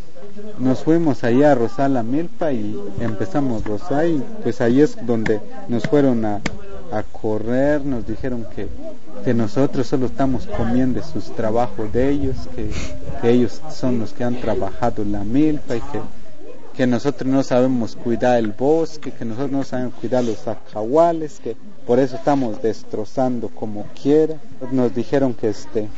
[0.57, 4.97] nos fuimos allá a rosar la milpa y empezamos a rosar y pues ahí es
[5.05, 6.41] donde nos fueron a,
[6.91, 8.67] a correr, nos dijeron que,
[9.23, 12.69] que nosotros solo estamos comiendo sus trabajos de ellos, que,
[13.29, 15.99] ellos son los que han trabajado la milpa y que,
[16.75, 21.55] que nosotros no sabemos cuidar el bosque, que nosotros no sabemos cuidar los acahuales, que
[21.85, 24.35] por eso estamos destrozando como quiera.
[24.71, 25.89] Nos dijeron que este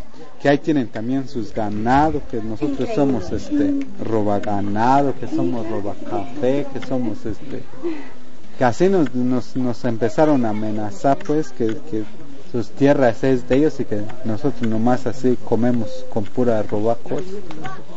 [0.41, 5.93] que ahí tienen también sus ganados, que nosotros somos este roba ganado, que somos roba
[6.09, 7.61] café, que somos este
[8.61, 12.03] que así nos, nos, empezaron a amenazar pues que, que
[12.51, 17.25] sus tierras es de ellos y que nosotros nomás así comemos con pura roba cosas.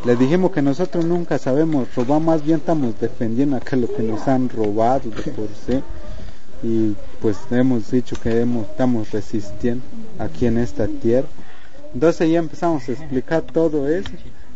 [0.05, 4.27] Les dijimos que nosotros nunca sabemos robar, más bien estamos defendiendo acá lo que nos
[4.27, 5.83] han robado de por sí.
[6.63, 9.83] Y pues hemos dicho que hemos, estamos resistiendo
[10.17, 11.27] aquí en esta tierra.
[11.93, 14.09] Entonces ya empezamos a explicar todo eso,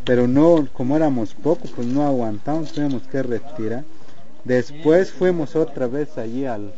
[0.06, 3.84] pero no, como éramos pocos, pues no aguantamos, tuvimos que retirar.
[4.44, 6.74] Después fuimos otra vez allí al,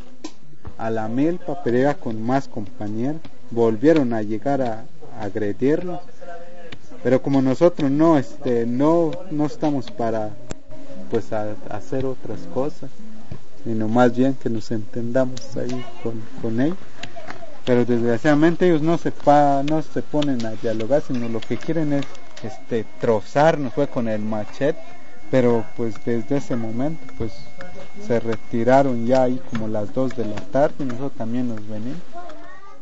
[0.78, 3.20] a la milpa, pero ya con más compañeros.
[3.50, 4.84] Volvieron a llegar a,
[5.20, 6.00] agredirnos.
[7.02, 10.30] Pero como nosotros no, este, no, no estamos para
[11.10, 12.90] pues a hacer otras cosas,
[13.64, 16.78] sino más bien que nos entendamos ahí con, con ellos.
[17.64, 21.92] Pero desgraciadamente ellos no se pa, no se ponen a dialogar, sino lo que quieren
[21.92, 22.04] es
[22.42, 24.80] este trozarnos fue con el machete,
[25.32, 27.32] pero pues desde ese momento pues
[28.06, 31.98] se retiraron ya ahí como las 2 de la tarde y nosotros también nos venimos.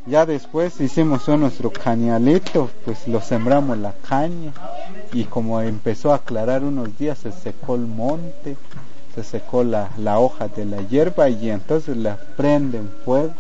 [0.05, 4.53] Ya después hicimos nuestro cañalito, pues lo sembramos la caña
[5.13, 8.57] y como empezó a aclarar unos días se secó el monte,
[9.15, 13.33] se secó la, la hoja de la hierba y entonces la prenden fuego.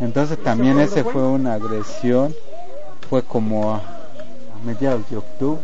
[0.00, 2.34] Entonces también ese fue una agresión,
[3.08, 5.62] fue como a, a mediados de octubre.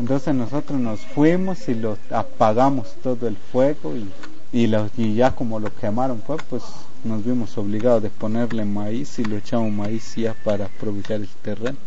[0.00, 4.08] Entonces nosotros nos fuimos y lo apagamos todo el fuego y
[4.52, 6.62] y, lo, y ya como lo quemaron pues, pues
[7.04, 11.78] nos vimos obligados de ponerle maíz y lo echamos maíz ya para aprovechar el terreno.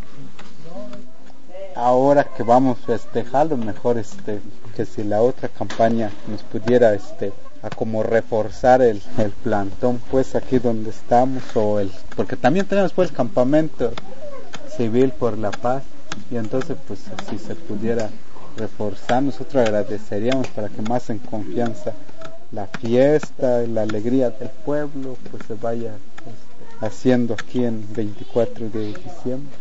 [1.76, 4.40] Ahora que vamos a festejarlo, mejor este,
[4.76, 10.34] que si la otra campaña nos pudiera este, a como reforzar el, el plantón pues
[10.34, 13.92] aquí donde estamos o el porque también tenemos pues el campamento
[14.76, 15.82] civil por la paz
[16.30, 18.10] y entonces pues si se pudiera
[18.56, 21.92] reforzar nosotros agradeceríamos para que más en confianza
[22.54, 28.86] la fiesta, la alegría del pueblo, pues se vaya este, haciendo aquí en 24 de
[28.86, 29.56] diciembre.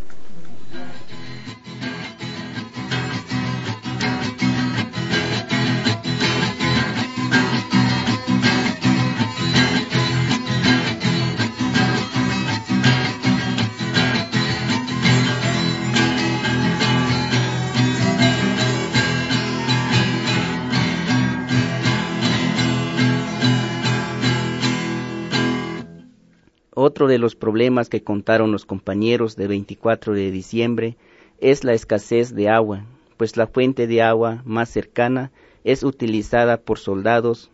[26.76, 30.98] Otro de los problemas que contaron los compañeros de 24 de diciembre
[31.40, 32.84] es la escasez de agua,
[33.18, 35.32] pues la fuente de agua más cercana
[35.64, 37.52] es utilizada por soldados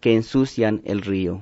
[0.00, 1.40] que ensucian el río.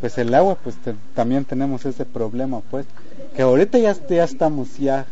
[0.00, 0.78] Pues el agua, pues
[1.14, 2.86] también tenemos ese problema, pues,
[3.34, 5.06] que ahorita ya, ya estamos ya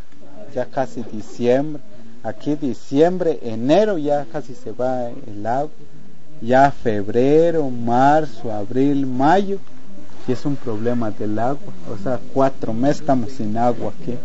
[0.54, 1.82] ya casi diciembre,
[2.22, 5.70] aquí diciembre, enero ya casi se va el agua,
[6.40, 9.58] ya febrero, marzo, abril, mayo,
[10.26, 14.16] y es un problema del agua, o sea, cuatro meses estamos sin agua aquí.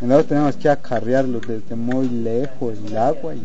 [0.00, 3.44] Entonces tenemos que acarrearlo desde muy lejos el agua y,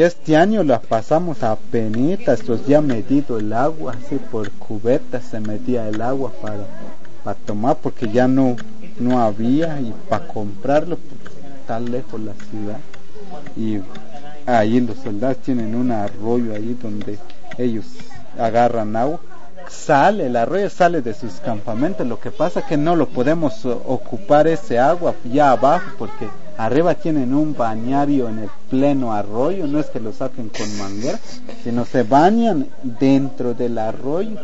[0.00, 5.40] este año la pasamos a penitas, pues ya medido el agua, así por cubetas se
[5.40, 6.64] medía el agua para,
[7.22, 8.56] para tomar porque ya no,
[8.98, 10.96] no había y para comprarlo
[11.66, 12.78] tan lejos la ciudad
[13.56, 13.80] y
[14.46, 17.18] ahí los soldados tienen un arroyo ahí donde
[17.58, 17.86] ellos
[18.38, 19.20] agarran agua
[19.68, 22.06] sale, el arroyo sale de sus campamentos.
[22.06, 27.34] Lo que pasa que no lo podemos ocupar ese agua ya abajo porque arriba tienen
[27.34, 29.66] un bañario en el pleno arroyo.
[29.66, 31.18] No es que lo saquen con manguera,
[31.62, 34.36] sino se bañan dentro del arroyo.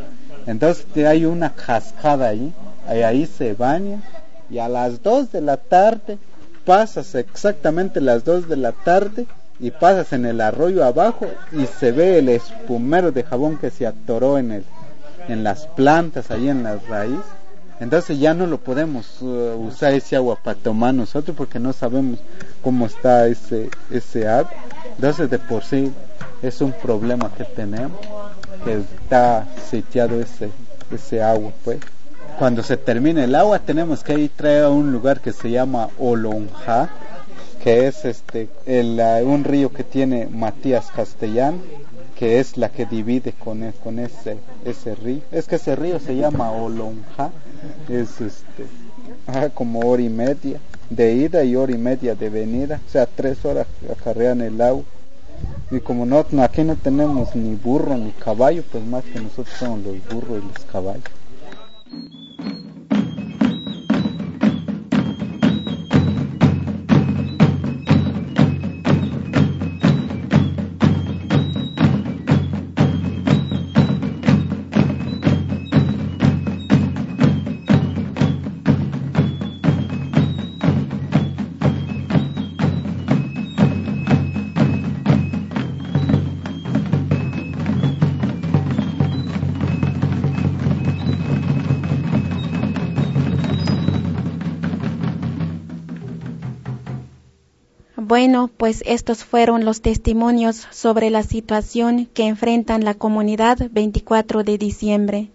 [0.46, 2.52] Entonces hay una cascada ahí,
[2.88, 4.02] ahí, ahí se bañan
[4.50, 6.18] y a las 2 de la tarde
[6.64, 9.26] pasas exactamente las 2 de la tarde
[9.58, 13.86] y pasas en el arroyo abajo y se ve el espumero de jabón que se
[13.86, 14.64] atoró en el
[15.28, 17.20] en las plantas ahí en la raíz.
[17.78, 22.18] Entonces ya no lo podemos uh, usar ese agua para tomar nosotros porque no sabemos
[22.62, 24.52] cómo está ese ese agua
[24.96, 25.90] entonces de por sí
[26.42, 27.98] es un problema que tenemos
[28.64, 30.50] que está sitiado ese
[30.90, 31.78] ese agua pues
[32.38, 35.88] cuando se termine el agua tenemos que ir traer a un lugar que se llama
[35.98, 36.90] Olonja
[37.62, 38.48] que es este
[39.24, 41.60] un río que tiene Matías Castellán,
[42.16, 45.20] que es la que divide con, e, con ese, ese río.
[45.30, 47.30] Es que ese río se llama Olonja,
[47.88, 48.66] es este,
[49.54, 50.58] como hora y media
[50.88, 54.84] de ida y hora y media de venida, o sea, tres horas acarrean el agua.
[55.70, 59.80] Y como no, aquí no tenemos ni burro ni caballo, pues más que nosotros somos
[59.80, 61.19] los burros y los caballos.
[61.92, 62.29] Mm-hmm.
[98.30, 104.56] Bueno, pues estos fueron los testimonios sobre la situación que enfrentan la comunidad 24 de
[104.56, 105.30] diciembre.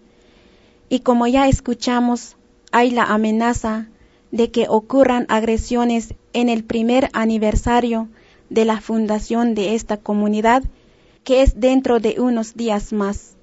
[0.88, 2.36] Y como ya escuchamos,
[2.72, 3.88] hay la amenaza
[4.30, 8.08] de que ocurran agresiones en el primer aniversario
[8.48, 10.64] de la fundación de esta comunidad,
[11.22, 13.36] que es dentro de unos días más.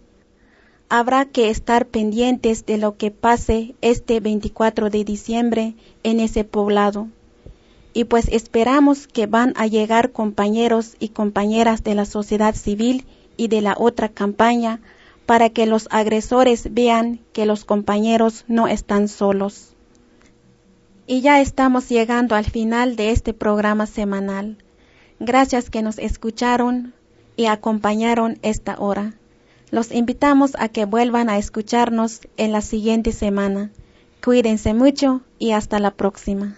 [0.90, 7.08] Habrá que estar pendientes de lo que pase este 24 de diciembre en ese poblado
[7.94, 13.06] y pues esperamos que van a llegar compañeros y compañeras de la sociedad civil
[13.38, 14.82] y de la otra campaña
[15.26, 19.74] para que los agresores vean que los compañeros no están solos.
[21.06, 24.58] Y ya estamos llegando al final de este programa semanal.
[25.20, 26.94] Gracias que nos escucharon
[27.36, 29.14] y acompañaron esta hora.
[29.70, 33.72] Los invitamos a que vuelvan a escucharnos en la siguiente semana.
[34.24, 36.58] Cuídense mucho y hasta la próxima.